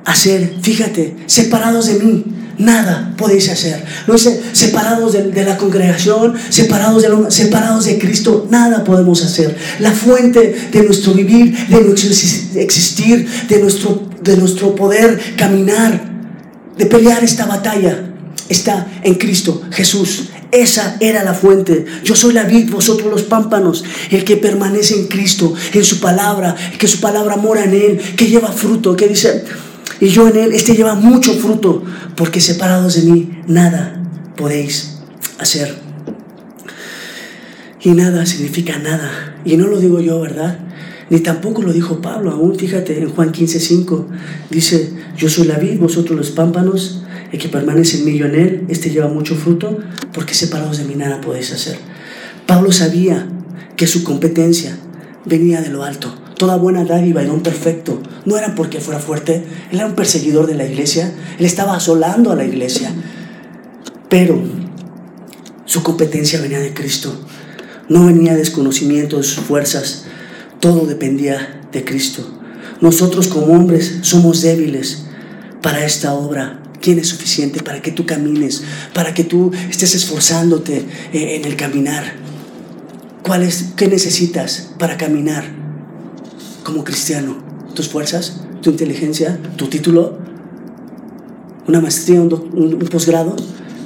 hacer. 0.06 0.56
Fíjate, 0.62 1.16
separados 1.26 1.86
de 1.88 2.02
mí, 2.02 2.24
nada 2.58 3.14
podéis 3.16 3.48
hacer. 3.48 3.84
No 4.06 4.14
dice 4.14 4.40
separados 4.52 5.12
de, 5.12 5.44
la 5.44 5.56
congregación, 5.56 6.34
separados 6.50 7.02
de, 7.02 7.30
separados 7.30 7.84
de 7.84 7.98
Cristo, 7.98 8.46
nada 8.50 8.84
podemos 8.84 9.22
hacer. 9.22 9.56
La 9.80 9.92
fuente 9.92 10.68
de 10.70 10.82
nuestro 10.82 11.14
vivir, 11.14 11.56
de 11.68 11.80
nuestro 11.80 12.10
existir, 12.60 13.28
de 13.48 13.58
nuestro, 13.58 14.08
de 14.22 14.36
nuestro 14.36 14.74
poder 14.74 15.18
caminar, 15.36 16.12
de 16.76 16.86
pelear 16.86 17.22
esta 17.22 17.46
batalla, 17.46 18.10
está 18.48 18.86
en 19.02 19.14
Cristo 19.14 19.62
Jesús. 19.70 20.28
Esa 20.50 20.96
era 21.00 21.24
la 21.24 21.34
fuente. 21.34 21.84
Yo 22.04 22.14
soy 22.14 22.32
la 22.32 22.44
vid, 22.44 22.70
vosotros 22.70 23.10
los 23.10 23.24
pámpanos. 23.24 23.84
El 24.10 24.22
que 24.22 24.36
permanece 24.36 24.94
en 24.94 25.08
Cristo, 25.08 25.52
en 25.72 25.84
su 25.84 25.98
palabra, 25.98 26.54
que 26.78 26.86
su 26.86 27.00
palabra 27.00 27.34
mora 27.34 27.64
en 27.64 27.74
él, 27.74 28.00
que 28.16 28.28
lleva 28.28 28.52
fruto, 28.52 28.94
que 28.94 29.08
dice, 29.08 29.42
y 30.00 30.08
yo 30.08 30.28
en 30.28 30.36
él, 30.36 30.52
este 30.52 30.74
lleva 30.74 30.94
mucho 30.94 31.34
fruto, 31.34 31.82
porque 32.16 32.40
separados 32.40 32.94
de 32.96 33.10
mí 33.10 33.30
nada 33.46 34.02
podéis 34.36 34.98
hacer. 35.38 35.74
Y 37.80 37.90
nada 37.90 38.26
significa 38.26 38.78
nada. 38.78 39.36
Y 39.44 39.56
no 39.56 39.66
lo 39.66 39.78
digo 39.78 40.00
yo, 40.00 40.20
¿verdad? 40.20 40.58
Ni 41.10 41.20
tampoco 41.20 41.62
lo 41.62 41.72
dijo 41.72 42.00
Pablo, 42.00 42.30
aún 42.30 42.56
fíjate 42.56 42.98
en 42.98 43.10
Juan 43.10 43.32
15:5 43.32 44.06
dice, 44.50 44.92
yo 45.16 45.28
soy 45.28 45.46
la 45.46 45.58
vid, 45.58 45.78
vosotros 45.78 46.16
los 46.16 46.30
pámpanos, 46.30 47.04
el 47.30 47.38
que 47.38 47.48
permanece 47.48 47.98
en 47.98 48.06
mí 48.06 48.16
yo 48.16 48.26
en 48.26 48.34
él, 48.34 48.64
este 48.68 48.90
lleva 48.90 49.08
mucho 49.08 49.34
fruto, 49.34 49.78
porque 50.12 50.34
separados 50.34 50.78
de 50.78 50.84
mí 50.84 50.94
nada 50.94 51.20
podéis 51.20 51.52
hacer. 51.52 51.76
Pablo 52.46 52.72
sabía 52.72 53.28
que 53.76 53.86
su 53.86 54.02
competencia 54.02 54.78
venía 55.26 55.60
de 55.60 55.68
lo 55.68 55.84
alto. 55.84 56.14
Toda 56.36 56.56
buena 56.56 56.84
dádiva 56.84 57.22
y 57.22 57.26
don 57.26 57.42
perfecto. 57.42 58.02
No 58.24 58.36
era 58.36 58.54
porque 58.54 58.80
fuera 58.80 59.00
fuerte, 59.00 59.44
él 59.70 59.78
era 59.78 59.86
un 59.86 59.94
perseguidor 59.94 60.46
de 60.46 60.54
la 60.54 60.66
iglesia, 60.66 61.12
él 61.38 61.44
estaba 61.44 61.76
asolando 61.76 62.32
a 62.32 62.36
la 62.36 62.44
iglesia, 62.44 62.90
pero 64.08 64.40
su 65.64 65.82
competencia 65.82 66.40
venía 66.40 66.60
de 66.60 66.74
Cristo, 66.74 67.14
no 67.88 68.06
venía 68.06 68.32
de 68.32 68.38
desconocimiento 68.38 69.16
de 69.18 69.22
sus 69.22 69.44
fuerzas, 69.44 70.04
todo 70.60 70.86
dependía 70.86 71.62
de 71.72 71.84
Cristo. 71.84 72.24
Nosotros 72.80 73.28
como 73.28 73.46
hombres 73.46 73.98
somos 74.02 74.42
débiles 74.42 75.04
para 75.62 75.84
esta 75.84 76.14
obra. 76.14 76.60
¿Quién 76.80 76.98
es 76.98 77.08
suficiente 77.08 77.62
para 77.62 77.80
que 77.80 77.92
tú 77.92 78.04
camines, 78.04 78.62
para 78.92 79.14
que 79.14 79.24
tú 79.24 79.52
estés 79.70 79.94
esforzándote 79.94 80.84
eh, 81.14 81.36
en 81.36 81.46
el 81.46 81.56
caminar? 81.56 82.04
¿Cuál 83.22 83.42
es, 83.42 83.70
¿Qué 83.74 83.88
necesitas 83.88 84.70
para 84.78 84.98
caminar 84.98 85.63
como 86.64 86.82
cristiano? 86.82 87.36
¿Tus 87.74 87.88
fuerzas? 87.88 88.40
¿Tu 88.62 88.70
inteligencia? 88.70 89.38
¿Tu 89.56 89.68
título? 89.68 90.18
¿Una 91.68 91.80
maestría? 91.80 92.20
¿Un, 92.20 92.78
posgrado? 92.90 93.36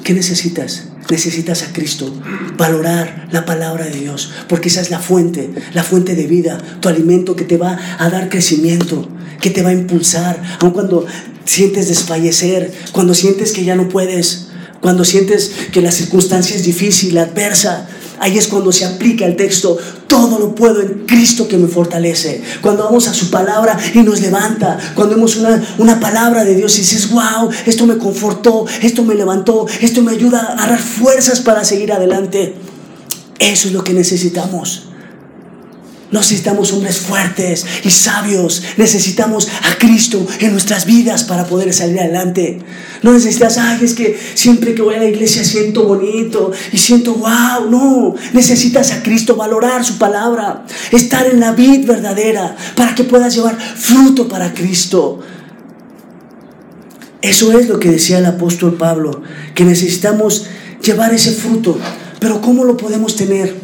¿Qué 0.03 0.15
necesitas? 0.15 0.85
necesitas 1.11 1.63
a 1.63 1.73
Cristo, 1.73 2.13
valorar 2.59 3.29
la 3.33 3.47
palabra 3.47 3.87
de 3.87 3.99
Dios, 3.99 4.31
porque 4.47 4.69
esa 4.69 4.83
es 4.83 4.91
la 4.91 4.99
fuente, 4.99 5.49
la 5.73 5.83
fuente 5.83 6.15
de 6.15 6.27
vida, 6.27 6.59
tu 6.81 6.91
alimento 6.91 7.35
que 7.35 7.45
te 7.45 7.57
va 7.57 7.79
a 7.99 8.11
dar 8.11 8.29
crecimiento, 8.29 9.09
que 9.41 9.49
te 9.49 9.63
va 9.63 9.71
a 9.71 9.73
impulsar, 9.73 10.43
aun 10.61 10.73
cuando 10.73 11.07
sientes 11.47 11.89
desfallecer, 11.89 12.75
cuando 12.93 13.15
sientes 13.15 13.53
que 13.53 13.65
ya 13.65 13.75
no 13.75 13.89
puedes, 13.89 14.49
cuando 14.83 15.03
sientes 15.03 15.51
que 15.73 15.81
la 15.81 15.93
circunstancia 15.93 16.55
es 16.55 16.65
difícil, 16.65 17.17
adversa, 17.17 17.89
Ahí 18.21 18.39
es 18.39 18.49
cuando 18.49 18.73
se 18.73 18.85
aplica 18.85 19.25
el 19.25 19.37
texto, 19.37 19.77
todo 20.07 20.39
lo 20.39 20.55
puedo 20.55 20.81
en 20.81 21.05
Cristo 21.07 21.47
que 21.47 21.57
me 21.57 21.69
fortalece. 21.69 22.43
Cuando 22.61 22.85
vamos 22.85 23.09
a 23.09 23.15
su 23.15 23.31
palabra 23.31 23.79
y 23.95 23.99
nos 24.01 24.21
levanta, 24.21 24.79
cuando 24.95 25.15
vemos 25.15 25.37
una, 25.37 25.63
una 25.79 26.01
palabra 26.01 26.45
de 26.45 26.55
Dios 26.55 26.77
y 26.79 26.81
dices, 26.81 27.11
wow, 27.11 27.49
esto 27.67 27.87
me 27.87 27.99
confortó, 27.99 28.67
esto 28.83 29.05
me 29.05 29.15
levantó, 29.15 29.67
esto 29.81 30.03
me 30.03 30.13
ayuda 30.13 30.41
a 30.41 30.53
agarrar 30.53 30.81
fuerzas 30.81 31.41
para 31.41 31.65
seguir 31.65 31.93
adelante. 31.93 32.55
Eso 33.39 33.69
es 33.69 33.75
lo 33.75 33.85
que 33.85 33.93
necesitamos. 33.93 34.88
Necesitamos 36.11 36.73
hombres 36.73 36.99
fuertes 36.99 37.67
y 37.85 37.91
sabios. 37.91 38.63
Necesitamos 38.79 39.49
a 39.63 39.77
Cristo 39.79 40.27
en 40.41 40.53
nuestras 40.53 40.87
vidas 40.87 41.25
para 41.25 41.47
poder 41.47 41.73
salir 41.75 42.01
adelante. 42.01 42.61
No 43.03 43.13
necesitas, 43.13 43.59
ay, 43.59 43.81
es 43.83 43.93
que 43.93 44.19
siempre 44.35 44.75
que 44.75 44.81
voy 44.81 44.95
a 44.95 44.99
la 44.99 45.05
iglesia 45.05 45.45
siento 45.45 45.85
bonito 45.85 46.51
y 46.73 46.79
siento, 46.79 47.15
wow. 47.15 47.71
No, 47.71 48.15
necesitas 48.33 48.91
a 48.93 49.03
Cristo, 49.03 49.37
valorar 49.37 49.85
su 49.85 49.99
palabra, 49.99 50.65
estar 50.93 51.27
en 51.27 51.41
la 51.41 51.53
vid 51.53 51.87
verdadera 51.87 52.57
para 52.75 52.95
que 52.95 53.05
puedas 53.05 53.35
llevar 53.35 53.59
fruto 53.59 54.29
para 54.29 54.55
Cristo. 54.55 55.21
Eso 57.21 57.59
es 57.59 57.69
lo 57.69 57.79
que 57.79 57.91
decía 57.91 58.19
el 58.19 58.27
apóstol 58.27 58.75
Pablo, 58.75 59.23
que 59.55 59.65
necesitamos 59.65 60.47
llevar 60.83 61.13
ese 61.13 61.33
fruto. 61.33 61.79
Pero 62.19 62.41
¿cómo 62.41 62.65
lo 62.65 62.79
podemos 62.79 63.17
tener? 63.17 63.55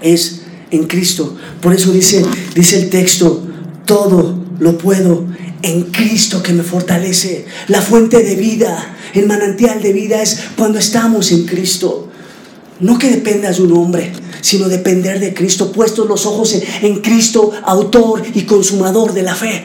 Es 0.00 0.43
en 0.74 0.86
Cristo. 0.86 1.36
Por 1.60 1.74
eso 1.74 1.92
dice, 1.92 2.24
dice 2.54 2.82
el 2.82 2.90
texto, 2.90 3.42
todo 3.86 4.44
lo 4.58 4.78
puedo 4.78 5.24
en 5.62 5.84
Cristo 5.84 6.42
que 6.42 6.52
me 6.52 6.62
fortalece. 6.62 7.46
La 7.68 7.80
fuente 7.80 8.22
de 8.22 8.36
vida, 8.36 8.96
el 9.14 9.26
manantial 9.26 9.82
de 9.82 9.92
vida 9.92 10.20
es 10.20 10.40
cuando 10.56 10.78
estamos 10.78 11.32
en 11.32 11.46
Cristo. 11.46 12.10
No 12.80 12.98
que 12.98 13.08
dependas 13.08 13.56
de 13.56 13.62
un 13.62 13.72
hombre, 13.72 14.12
sino 14.40 14.68
depender 14.68 15.20
de 15.20 15.32
Cristo, 15.32 15.72
puestos 15.72 16.06
los 16.06 16.26
ojos 16.26 16.54
en, 16.82 17.00
Cristo, 17.00 17.50
autor 17.64 18.22
y 18.34 18.42
consumador 18.42 19.14
de 19.14 19.22
la 19.22 19.34
fe. 19.34 19.64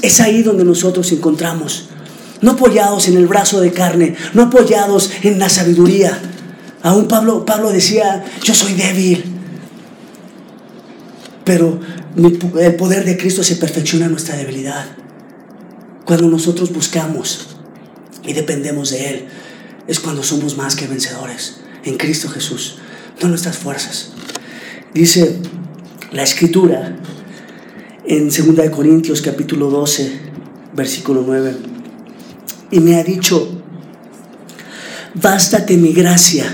Es 0.00 0.20
ahí 0.20 0.42
donde 0.42 0.64
nosotros 0.64 1.10
encontramos, 1.12 1.88
no 2.40 2.52
apoyados 2.52 3.08
en 3.08 3.16
el 3.18 3.26
brazo 3.26 3.60
de 3.60 3.72
carne, 3.72 4.14
no 4.32 4.44
apoyados 4.44 5.10
en 5.22 5.38
la 5.38 5.50
sabiduría. 5.50 6.18
Aún 6.82 7.08
Pablo, 7.08 7.44
Pablo 7.44 7.70
decía, 7.72 8.24
yo 8.42 8.54
soy 8.54 8.72
débil, 8.72 9.33
pero 11.44 11.78
el 12.58 12.74
poder 12.76 13.04
de 13.04 13.16
Cristo 13.16 13.44
se 13.44 13.56
perfecciona 13.56 14.06
en 14.06 14.12
nuestra 14.12 14.36
debilidad. 14.36 14.86
Cuando 16.04 16.28
nosotros 16.28 16.72
buscamos 16.72 17.48
y 18.24 18.32
dependemos 18.32 18.90
de 18.90 19.10
Él, 19.10 19.24
es 19.86 20.00
cuando 20.00 20.22
somos 20.22 20.56
más 20.56 20.76
que 20.76 20.86
vencedores 20.86 21.56
en 21.84 21.96
Cristo 21.96 22.28
Jesús, 22.28 22.78
no 23.20 23.28
nuestras 23.28 23.58
fuerzas. 23.58 24.12
Dice 24.94 25.38
la 26.12 26.22
escritura 26.22 26.96
en 28.06 28.28
2 28.28 28.70
Corintios 28.70 29.20
capítulo 29.20 29.68
12, 29.70 30.20
versículo 30.74 31.24
9, 31.26 31.56
y 32.70 32.80
me 32.80 32.96
ha 32.96 33.04
dicho, 33.04 33.60
bástate 35.14 35.76
mi 35.76 35.92
gracia, 35.92 36.46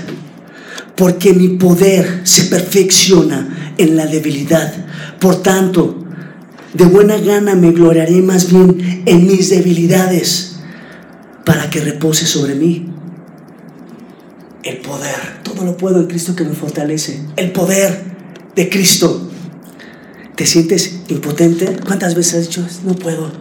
porque 0.95 1.33
mi 1.33 1.49
poder 1.49 2.21
se 2.23 2.43
perfecciona 2.45 3.60
en 3.81 3.95
la 3.97 4.05
debilidad. 4.05 4.73
Por 5.19 5.41
tanto, 5.41 6.03
de 6.73 6.85
buena 6.85 7.17
gana 7.17 7.55
me 7.55 7.71
gloriaré 7.71 8.21
más 8.21 8.51
bien 8.51 9.03
en 9.05 9.27
mis 9.27 9.49
debilidades, 9.49 10.51
para 11.45 11.69
que 11.69 11.81
repose 11.81 12.25
sobre 12.25 12.55
mí 12.55 12.87
el 14.63 14.77
poder. 14.77 15.41
Todo 15.43 15.65
lo 15.65 15.75
puedo 15.75 15.99
en 15.99 16.07
Cristo 16.07 16.35
que 16.35 16.43
me 16.43 16.53
fortalece. 16.53 17.19
El 17.35 17.51
poder 17.51 18.03
de 18.55 18.69
Cristo. 18.69 19.29
¿Te 20.35 20.45
sientes 20.45 20.99
impotente? 21.09 21.77
¿Cuántas 21.85 22.15
veces 22.15 22.35
has 22.35 22.47
dicho, 22.47 22.65
no 22.85 22.95
puedo? 22.95 23.31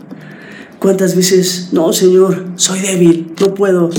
¿Cuántas 0.78 1.14
veces, 1.14 1.68
no, 1.72 1.92
Señor, 1.92 2.46
soy 2.56 2.80
débil, 2.80 3.32
no 3.38 3.54
puedo? 3.54 3.90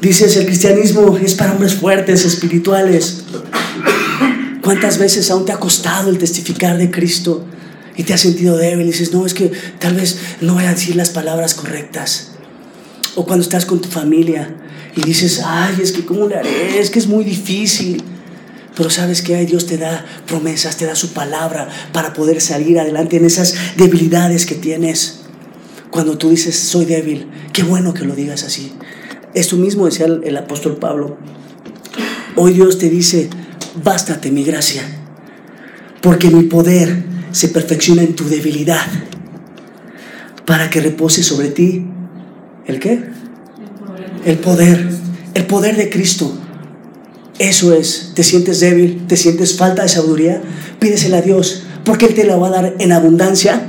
Dices, 0.00 0.36
el 0.36 0.46
cristianismo 0.46 1.16
es 1.16 1.34
para 1.34 1.52
hombres 1.52 1.74
fuertes, 1.74 2.24
espirituales. 2.24 3.24
¿Cuántas 4.62 4.98
veces 4.98 5.30
aún 5.30 5.44
te 5.44 5.52
ha 5.52 5.58
costado 5.58 6.08
el 6.08 6.18
testificar 6.18 6.78
de 6.78 6.90
Cristo 6.90 7.44
y 7.96 8.04
te 8.04 8.14
has 8.14 8.20
sentido 8.20 8.56
débil? 8.56 8.86
Y 8.86 8.92
dices, 8.92 9.12
no, 9.12 9.26
es 9.26 9.34
que 9.34 9.50
tal 9.78 9.94
vez 9.94 10.18
no 10.40 10.54
voy 10.54 10.64
a 10.64 10.70
decir 10.70 10.94
las 10.94 11.10
palabras 11.10 11.54
correctas. 11.54 12.30
O 13.16 13.26
cuando 13.26 13.42
estás 13.42 13.66
con 13.66 13.80
tu 13.80 13.88
familia 13.88 14.54
y 14.96 15.02
dices, 15.02 15.42
ay, 15.44 15.76
es 15.82 15.92
que 15.92 16.04
cómo 16.04 16.28
le 16.28 16.36
haré, 16.36 16.78
es 16.78 16.90
que 16.90 17.00
es 17.00 17.08
muy 17.08 17.24
difícil. 17.24 18.02
Pero 18.76 18.88
sabes 18.88 19.20
que 19.20 19.44
Dios 19.44 19.66
te 19.66 19.76
da 19.76 20.06
promesas, 20.26 20.76
te 20.76 20.86
da 20.86 20.94
su 20.94 21.12
palabra 21.12 21.68
para 21.92 22.12
poder 22.12 22.40
salir 22.40 22.78
adelante 22.78 23.16
en 23.16 23.24
esas 23.24 23.54
debilidades 23.76 24.46
que 24.46 24.54
tienes. 24.54 25.20
Cuando 25.90 26.16
tú 26.16 26.30
dices, 26.30 26.56
soy 26.56 26.86
débil, 26.86 27.26
qué 27.52 27.64
bueno 27.64 27.92
que 27.92 28.04
lo 28.04 28.14
digas 28.14 28.44
así. 28.44 28.72
Esto 29.34 29.56
mismo 29.56 29.86
decía 29.86 30.06
el, 30.06 30.36
apóstol 30.36 30.76
Pablo. 30.76 31.18
Hoy 32.36 32.54
Dios 32.54 32.78
te 32.78 32.88
dice, 32.88 33.28
bástate 33.82 34.30
mi 34.30 34.44
gracia, 34.44 34.82
porque 36.00 36.28
mi 36.28 36.44
poder 36.44 37.04
se 37.32 37.48
perfecciona 37.48 38.02
en 38.02 38.14
tu 38.14 38.28
debilidad, 38.28 38.86
para 40.44 40.70
que 40.70 40.80
repose 40.80 41.22
sobre 41.22 41.48
ti. 41.48 41.86
¿El 42.66 42.78
qué? 42.78 43.02
El 44.24 44.38
poder, 44.38 44.88
el 45.34 45.46
poder 45.46 45.76
de 45.76 45.90
Cristo. 45.90 46.38
Eso 47.38 47.72
es, 47.72 48.12
te 48.14 48.22
sientes 48.22 48.60
débil, 48.60 49.06
te 49.06 49.16
sientes 49.16 49.56
falta 49.56 49.82
de 49.82 49.88
sabiduría, 49.88 50.42
pídesela 50.78 51.18
a 51.18 51.22
Dios, 51.22 51.64
porque 51.84 52.06
Él 52.06 52.14
te 52.14 52.24
la 52.24 52.36
va 52.36 52.48
a 52.48 52.50
dar 52.50 52.74
en 52.78 52.92
abundancia 52.92 53.62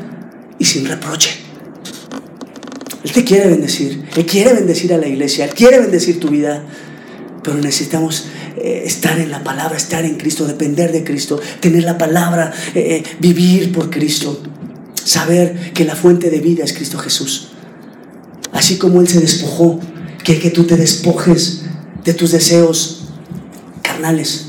y 0.60 0.66
sin 0.66 0.86
reproche. 0.86 1.32
Él 3.04 3.12
te 3.12 3.24
quiere 3.24 3.50
bendecir, 3.50 4.04
Él 4.16 4.26
quiere 4.26 4.54
bendecir 4.54 4.94
a 4.94 4.98
la 4.98 5.08
iglesia, 5.08 5.46
Él 5.46 5.54
quiere 5.54 5.80
bendecir 5.80 6.20
tu 6.20 6.30
vida, 6.30 6.64
pero 7.44 7.58
necesitamos 7.58 8.26
eh, 8.58 8.84
estar 8.86 9.20
en 9.20 9.30
la 9.30 9.44
palabra, 9.44 9.78
estar 9.78 10.06
en 10.06 10.16
Cristo, 10.16 10.48
depender 10.48 10.92
de 10.92 11.04
Cristo, 11.04 11.40
tener 11.60 11.84
la 11.84 11.98
palabra, 11.98 12.54
eh, 12.74 13.04
eh, 13.04 13.04
vivir 13.20 13.72
por 13.72 13.90
Cristo, 13.90 14.42
saber 15.04 15.74
que 15.74 15.84
la 15.84 15.96
fuente 15.96 16.30
de 16.30 16.40
vida 16.40 16.64
es 16.64 16.74
Cristo 16.74 16.98
Jesús. 16.98 17.50
Así 18.54 18.78
como 18.78 19.02
Él 19.02 19.08
se 19.08 19.20
despojó, 19.20 19.80
que, 20.24 20.40
que 20.40 20.52
tú 20.52 20.64
te 20.64 20.78
despojes 20.78 21.64
de 22.06 22.14
tus 22.14 22.32
deseos 22.32 23.10
carnales 23.82 24.46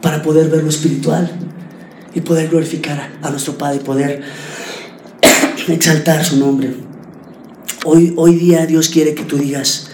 para 0.00 0.22
poder 0.22 0.48
ver 0.48 0.62
lo 0.62 0.70
espiritual 0.70 1.30
y 2.14 2.22
poder 2.22 2.48
glorificar 2.48 3.12
a 3.20 3.30
nuestro 3.30 3.58
Padre 3.58 3.80
y 3.82 3.84
poder 3.84 4.22
exaltar 5.68 6.24
su 6.24 6.38
nombre. 6.38 6.74
Hoy, 7.84 8.14
hoy 8.16 8.36
día 8.36 8.64
Dios 8.64 8.88
quiere 8.88 9.14
que 9.14 9.24
tú 9.24 9.36
digas, 9.36 9.88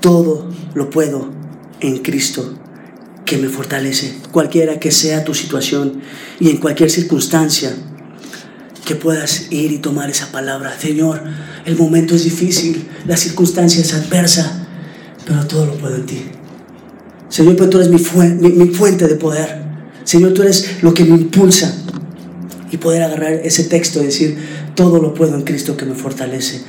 todo 0.00 0.50
lo 0.74 0.90
puedo 0.90 1.37
en 1.80 1.98
Cristo 1.98 2.58
que 3.24 3.36
me 3.36 3.48
fortalece, 3.48 4.14
cualquiera 4.32 4.80
que 4.80 4.90
sea 4.90 5.22
tu 5.22 5.34
situación 5.34 6.00
y 6.40 6.48
en 6.48 6.56
cualquier 6.56 6.90
circunstancia, 6.90 7.74
que 8.86 8.94
puedas 8.94 9.52
ir 9.52 9.70
y 9.70 9.78
tomar 9.78 10.08
esa 10.08 10.32
palabra. 10.32 10.74
Señor, 10.78 11.22
el 11.66 11.76
momento 11.76 12.14
es 12.14 12.24
difícil, 12.24 12.88
la 13.06 13.18
circunstancia 13.18 13.82
es 13.82 13.92
adversa, 13.92 14.66
pero 15.26 15.46
todo 15.46 15.66
lo 15.66 15.74
puedo 15.74 15.96
en 15.96 16.06
ti. 16.06 16.22
Señor, 17.28 17.56
pero 17.56 17.68
tú 17.68 17.80
eres 17.80 17.90
mi, 17.90 18.48
mi 18.48 18.68
fuente 18.70 19.06
de 19.06 19.16
poder. 19.16 19.62
Señor, 20.04 20.32
tú 20.32 20.40
eres 20.40 20.82
lo 20.82 20.94
que 20.94 21.04
me 21.04 21.16
impulsa. 21.16 21.74
Y 22.70 22.78
poder 22.78 23.02
agarrar 23.02 23.32
ese 23.32 23.64
texto 23.64 24.02
y 24.02 24.06
decir, 24.06 24.38
todo 24.74 25.02
lo 25.02 25.12
puedo 25.12 25.34
en 25.34 25.42
Cristo 25.42 25.76
que 25.76 25.84
me 25.84 25.94
fortalece. 25.94 26.62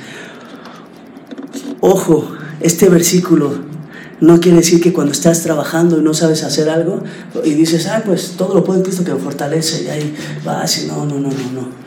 Ojo, 1.80 2.32
este 2.60 2.90
versículo 2.90 3.69
no 4.20 4.38
quiere 4.38 4.58
decir 4.58 4.80
que 4.80 4.92
cuando 4.92 5.12
estás 5.12 5.42
trabajando 5.42 5.98
y 5.98 6.02
no 6.02 6.12
sabes 6.12 6.42
hacer 6.42 6.68
algo 6.68 7.02
y 7.44 7.54
dices, 7.54 7.86
ay, 7.86 8.02
pues 8.04 8.34
todo 8.36 8.54
lo 8.54 8.64
puedo 8.64 8.78
en 8.78 8.84
Cristo 8.84 9.04
que 9.04 9.14
me 9.14 9.20
fortalece 9.20 9.84
y 9.84 9.88
ahí 9.88 10.14
vas 10.44 10.82
y 10.82 10.86
no, 10.86 11.06
no, 11.06 11.14
no, 11.14 11.28
no, 11.28 11.52
no. 11.54 11.80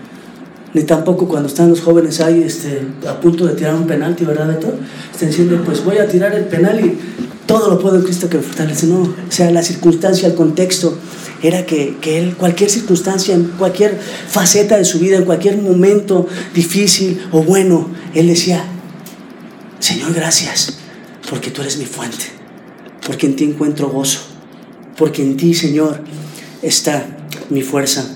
Ni 0.73 0.81
tampoco 0.83 1.27
cuando 1.27 1.47
están 1.47 1.69
los 1.69 1.81
jóvenes 1.81 2.19
ahí 2.19 2.41
este, 2.41 2.81
a 3.07 3.19
punto 3.19 3.45
de 3.45 3.53
tirar 3.53 3.75
un 3.75 3.85
penalti, 3.85 4.25
¿verdad, 4.25 4.47
Beto? 4.47 4.73
Están 5.11 5.29
diciendo, 5.29 5.61
pues 5.63 5.85
voy 5.85 5.99
a 5.99 6.07
tirar 6.07 6.33
el 6.33 6.45
penal 6.45 6.83
y 6.83 6.97
todo 7.45 7.69
lo 7.69 7.79
puedo 7.79 7.97
en 7.97 8.01
Cristo 8.01 8.27
que 8.27 8.37
me 8.37 8.43
fortalece. 8.43 8.87
No, 8.87 9.01
o 9.01 9.15
sea, 9.29 9.51
la 9.51 9.61
circunstancia, 9.61 10.27
el 10.27 10.33
contexto 10.33 10.97
era 11.43 11.67
que, 11.67 11.97
que 12.01 12.17
él, 12.17 12.35
cualquier 12.35 12.71
circunstancia, 12.71 13.35
en 13.35 13.43
cualquier 13.59 13.99
faceta 13.99 14.77
de 14.77 14.85
su 14.85 14.97
vida, 14.97 15.17
en 15.17 15.25
cualquier 15.25 15.57
momento 15.57 16.25
difícil 16.55 17.21
o 17.31 17.43
bueno, 17.43 17.89
él 18.15 18.27
decía, 18.27 18.65
Señor, 19.77 20.13
gracias, 20.15 20.82
porque 21.33 21.49
tú 21.49 21.61
eres 21.61 21.77
mi 21.77 21.85
fuente, 21.85 22.25
porque 23.07 23.25
en 23.25 23.35
ti 23.35 23.43
encuentro 23.43 23.89
gozo, 23.89 24.19
porque 24.95 25.23
en 25.23 25.35
ti, 25.35 25.55
Señor, 25.55 26.03
está 26.61 27.07
mi 27.49 27.63
fuerza. 27.63 28.07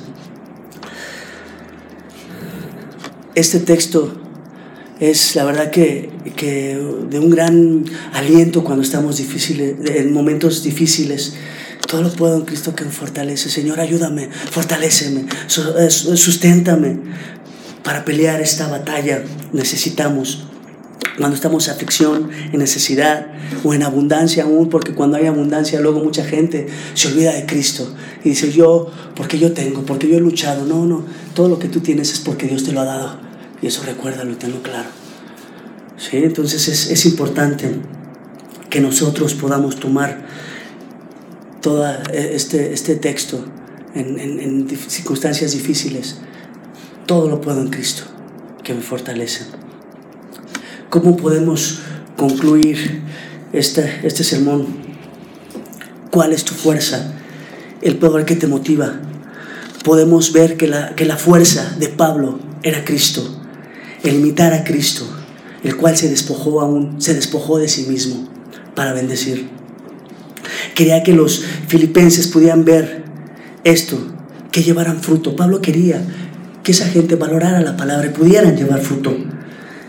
Este 3.34 3.60
texto 3.60 4.22
es 5.00 5.36
la 5.36 5.46
verdad 5.46 5.72
que, 5.72 6.12
de 7.10 7.20
un 7.20 7.32
gran 7.32 7.86
aliento 8.14 8.64
cuando 8.64 8.84
estamos 8.84 9.18
difíciles, 9.18 9.78
en 9.96 10.14
momentos 10.14 10.62
difíciles. 10.62 11.34
Todo 11.88 12.04
lo 12.04 12.12
puedo 12.12 12.38
en 12.38 12.46
Cristo 12.46 12.76
que 12.76 12.86
me 12.86 12.92
fortalece. 12.92 13.50
Señor, 13.50 13.80
ayúdame, 13.80 14.30
fortaléceme, 14.52 15.26
susténtame. 15.48 17.00
Para 17.84 18.06
pelear 18.06 18.42
esta 18.42 18.68
batalla 18.68 19.24
necesitamos 19.54 20.44
cuando 21.18 21.36
estamos 21.36 21.68
en 21.68 21.74
aflicción, 21.74 22.30
en 22.52 22.60
necesidad 22.60 23.28
o 23.64 23.74
en 23.74 23.84
abundancia 23.84 24.44
aún, 24.44 24.70
porque 24.70 24.94
cuando 24.94 25.18
hay 25.18 25.26
abundancia 25.26 25.80
luego 25.80 26.04
mucha 26.04 26.24
gente 26.24 26.68
se 26.94 27.08
olvida 27.08 27.34
de 27.34 27.46
Cristo 27.46 27.94
y 28.24 28.30
dice 28.30 28.52
yo, 28.52 28.92
porque 29.16 29.40
yo 29.40 29.52
tengo, 29.54 29.82
porque 29.84 30.08
yo 30.08 30.18
he 30.18 30.20
luchado. 30.20 30.66
No, 30.66 30.86
no, 30.86 31.04
todo 31.34 31.50
lo 31.50 31.60
que 31.60 31.70
tú 31.70 31.80
tienes 31.80 32.12
es 32.14 32.20
porque 32.20 32.48
Dios 32.48 32.64
te 32.64 32.72
lo 32.72 32.82
ha 32.82 32.86
dado 32.86 33.20
y 33.62 33.68
eso 33.68 33.84
recuérdalo 33.84 34.36
tenlo 34.38 34.62
claro. 34.62 34.90
¿Sí? 35.98 36.18
Entonces 36.18 36.68
es, 36.68 36.92
es 36.92 37.06
importante 37.08 37.72
que 38.70 38.80
nosotros 38.80 39.34
podamos 39.34 39.78
tomar 39.78 40.26
todo 41.62 41.88
este, 42.14 42.74
este 42.74 42.96
texto 42.96 43.44
en, 43.96 44.20
en, 44.20 44.40
en 44.40 44.70
circunstancias 44.70 45.54
difíciles. 45.54 46.18
Todo 47.08 47.30
lo 47.30 47.42
puedo 47.42 47.62
en 47.62 47.70
Cristo, 47.70 48.04
que 48.64 48.76
me 48.76 48.82
fortalece. 48.82 49.46
¿Cómo 50.90 51.18
podemos 51.18 51.82
concluir 52.16 53.02
este, 53.52 54.00
este 54.04 54.24
sermón? 54.24 54.68
¿Cuál 56.12 56.32
es 56.32 56.46
tu 56.46 56.54
fuerza? 56.54 57.14
El 57.82 57.98
poder 57.98 58.26
que 58.26 58.38
te 58.38 58.48
motiva. 58.48 58.94
Podemos 59.84 60.32
ver 60.32 60.56
que 60.56 60.68
la, 60.68 60.96
que 60.96 61.04
la 61.04 61.18
fuerza 61.18 61.76
de 61.78 61.90
Pablo 61.90 62.40
era 62.64 62.86
Cristo. 62.86 63.22
el 64.04 64.16
imitar 64.16 64.54
a 64.54 64.64
Cristo, 64.64 65.06
el 65.64 65.76
cual 65.76 65.98
se 65.98 66.08
despojó 66.08 66.62
aún, 66.62 67.02
se 67.02 67.14
despojó 67.14 67.58
de 67.58 67.68
sí 67.68 67.84
mismo 67.84 68.30
para 68.74 68.94
bendecir. 68.94 69.50
Quería 70.74 71.04
que 71.04 71.12
los 71.12 71.44
filipenses 71.68 72.28
pudieran 72.28 72.64
ver 72.64 73.04
esto, 73.66 73.98
que 74.52 74.64
llevaran 74.64 75.02
fruto. 75.02 75.36
Pablo 75.36 75.62
quería 75.62 76.02
que 76.64 76.72
esa 76.72 76.88
gente 76.88 77.16
valorara 77.16 77.60
la 77.60 77.76
palabra 77.76 78.08
y 78.08 78.12
pudieran 78.12 78.56
llevar 78.56 78.80
fruto. 78.80 79.18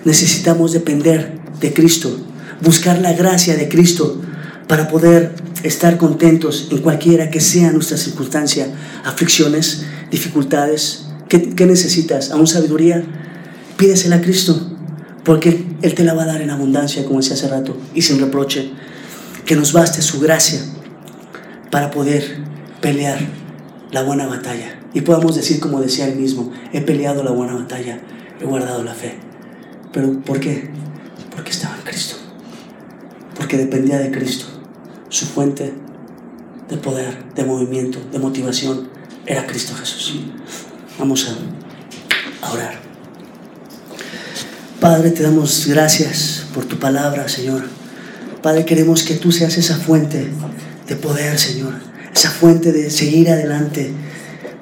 Necesitamos 0.05 0.73
depender 0.73 1.39
de 1.61 1.73
Cristo, 1.73 2.17
buscar 2.63 3.01
la 3.01 3.13
gracia 3.13 3.57
de 3.57 3.69
Cristo 3.69 4.21
para 4.67 4.89
poder 4.89 5.35
estar 5.63 5.97
contentos 5.97 6.69
en 6.71 6.79
cualquiera 6.79 7.31
que 7.31 7.41
sea 7.41 7.73
nuestra 7.73 7.97
circunstancia, 7.97 8.69
aflicciones, 9.05 9.85
dificultades. 10.11 11.07
¿Qué, 11.29 11.55
qué 11.55 11.67
necesitas? 11.67 12.31
¿Aún 12.31 12.47
sabiduría? 12.47 13.05
Pídesela 13.77 14.17
a 14.17 14.21
Cristo, 14.21 14.77
porque 15.25 15.67
Él 15.83 15.95
te 15.95 16.05
la 16.05 16.15
va 16.15 16.25
a 16.25 16.27
dar 16.27 16.43
en 16.43 16.51
abundancia, 16.51 17.05
como 17.05 17.21
decía 17.21 17.35
hace 17.35 17.49
rato, 17.49 17.77
y 17.95 18.03
sin 18.03 18.21
reproche. 18.21 18.71
Que 19.45 19.57
nos 19.57 19.73
baste 19.73 20.03
su 20.03 20.21
gracia 20.21 20.61
para 21.71 21.91
poder 21.91 22.39
pelear 22.81 23.19
la 23.91 24.03
buena 24.03 24.27
batalla. 24.27 24.79
Y 24.95 25.03
podamos 25.03 25.37
decir, 25.37 25.61
como 25.61 25.81
decía 25.81 26.07
él 26.07 26.17
mismo, 26.17 26.51
he 26.73 26.81
peleado 26.81 27.23
la 27.23 27.31
buena 27.31 27.55
batalla, 27.55 28.01
he 28.41 28.45
guardado 28.45 28.83
la 28.83 28.95
fe. 28.95 29.28
¿Pero 29.93 30.21
por 30.21 30.41
qué? 30.41 30.71
Porque 31.35 31.51
estaba 31.51 31.77
en 31.77 31.83
Cristo. 31.83 32.17
Porque 33.37 33.57
dependía 33.57 33.99
de 33.99 34.11
Cristo. 34.11 34.47
Su 35.09 35.27
fuente 35.27 35.73
de 36.69 36.77
poder, 36.77 37.33
de 37.35 37.45
movimiento, 37.45 37.99
de 38.13 38.19
motivación, 38.19 38.89
era 39.27 39.47
Cristo 39.47 39.75
Jesús. 39.75 40.21
Vamos 40.99 41.29
a, 41.29 42.53
orar. 42.53 42.81
Padre, 44.81 45.11
te 45.11 45.23
damos 45.23 45.67
gracias 45.67 46.47
por 46.55 46.65
tu 46.65 46.79
palabra, 46.79 47.29
Señor. 47.29 47.65
Padre, 48.43 48.65
queremos 48.65 49.03
que 49.03 49.15
tú 49.15 49.33
seas 49.33 49.57
esa 49.59 49.77
fuente 49.77 50.31
de 50.87 50.97
poder, 50.97 51.39
Señor. 51.39 51.75
Esa 52.15 52.31
fuente 52.31 52.73
de 52.73 52.91
seguir 52.91 53.31
adelante. 53.31 53.93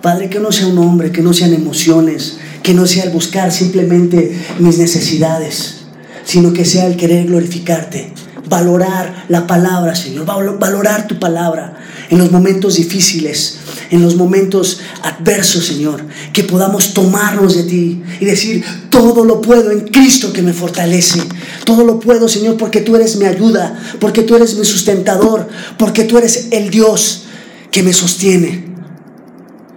Padre, 0.02 0.28
que 0.30 0.40
no 0.40 0.52
sea 0.52 0.66
un 0.66 0.78
hombre, 0.78 1.12
que 1.12 1.22
no 1.22 1.32
sean 1.32 1.52
emociones, 1.52 2.38
que 2.66 2.74
no 2.74 2.84
sea 2.84 3.04
el 3.04 3.10
buscar 3.10 3.52
simplemente 3.52 4.36
mis 4.58 4.76
necesidades, 4.76 5.82
sino 6.24 6.52
que 6.52 6.64
sea 6.64 6.88
el 6.88 6.96
querer 6.96 7.26
glorificarte, 7.26 8.12
valorar 8.48 9.24
la 9.28 9.46
palabra, 9.46 9.94
Señor, 9.94 10.26
valorar 10.26 11.06
tu 11.06 11.20
palabra 11.20 11.78
en 12.10 12.18
los 12.18 12.32
momentos 12.32 12.74
difíciles, 12.74 13.58
en 13.92 14.02
los 14.02 14.16
momentos 14.16 14.80
adversos, 15.04 15.64
Señor, 15.64 16.04
que 16.32 16.42
podamos 16.42 16.92
tomarnos 16.92 17.54
de 17.54 17.62
ti 17.62 18.02
y 18.18 18.24
decir, 18.24 18.64
todo 18.90 19.24
lo 19.24 19.40
puedo 19.40 19.70
en 19.70 19.82
Cristo 19.86 20.32
que 20.32 20.42
me 20.42 20.52
fortalece. 20.52 21.22
Todo 21.64 21.84
lo 21.84 22.00
puedo, 22.00 22.28
Señor, 22.28 22.56
porque 22.56 22.80
tú 22.80 22.96
eres 22.96 23.14
mi 23.14 23.26
ayuda, 23.26 23.78
porque 24.00 24.24
tú 24.24 24.34
eres 24.34 24.56
mi 24.56 24.64
sustentador, 24.64 25.48
porque 25.78 26.02
tú 26.02 26.18
eres 26.18 26.48
el 26.50 26.70
Dios 26.70 27.26
que 27.70 27.84
me 27.84 27.92
sostiene. 27.92 28.74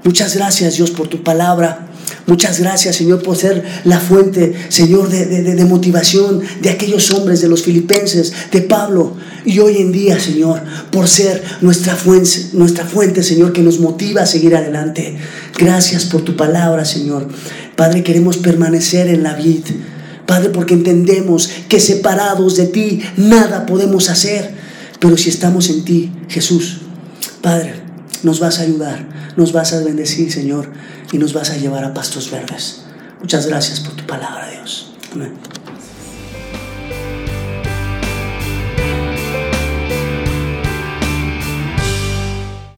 Muchas 0.04 0.36
gracias, 0.36 0.78
Dios, 0.78 0.89
por 0.89 1.08
tu 1.08 1.21
palabra. 1.21 1.88
Muchas 2.29 2.59
gracias, 2.59 2.95
Señor, 2.95 3.23
por 3.23 3.35
ser 3.37 3.63
la 3.85 3.99
fuente, 3.99 4.53
Señor, 4.69 5.09
de, 5.09 5.65
motivación 5.65 6.41
de 6.61 6.69
aquellos 6.69 7.09
hombres, 7.09 7.41
de 7.41 7.47
los 7.47 7.63
filipenses, 7.63 8.31
de 8.51 8.61
Pablo. 8.61 9.17
Y 9.45 9.57
hoy 9.57 9.77
en 9.77 9.91
día, 9.91 10.19
Señor, 10.19 10.61
por 10.91 11.07
ser 11.07 11.43
nuestra 11.61 11.95
fuente, 11.95 12.29
nuestra 12.53 12.85
fuente, 12.85 13.23
Señor, 13.23 13.51
que 13.51 13.63
nos 13.63 13.79
motiva 13.79 14.21
a 14.21 14.25
seguir 14.27 14.55
adelante. 14.55 15.17
Gracias 15.57 16.05
por 16.05 16.21
tu 16.21 16.37
palabra, 16.37 16.85
Señor. 16.85 17.27
Padre, 17.75 18.03
queremos 18.03 18.37
permanecer 18.37 19.07
en 19.07 19.23
la 19.23 19.33
vid. 19.33 19.63
Padre, 20.27 20.49
porque 20.49 20.75
entendemos 20.75 21.49
que 21.67 21.79
separados 21.79 22.55
de 22.57 22.67
ti 22.67 23.01
nada 23.17 23.65
podemos 23.65 24.07
hacer. 24.07 24.51
Pero 24.99 25.17
si 25.17 25.31
estamos 25.31 25.67
en 25.71 25.83
ti, 25.83 26.11
Jesús, 26.27 26.81
Padre, 27.41 27.78
nos 28.23 28.39
vas 28.39 28.60
a 28.60 28.63
ayudar, 28.63 29.05
nos 29.36 29.51
vas 29.51 29.73
a 29.73 29.84
bendecir, 29.84 30.32
Señor 30.32 30.69
y 31.12 31.17
nos 31.17 31.34
vas 31.34 31.49
a 31.49 31.58
llevar 31.58 31.84
a 31.84 31.93
pastos 31.93 32.29
verdes. 32.32 32.82
Muchas 33.19 33.47
gracias 33.47 33.79
por 33.79 33.93
tu 33.95 34.05
palabra, 34.05 34.49
Dios. 34.49 34.93
Amén. 35.13 35.34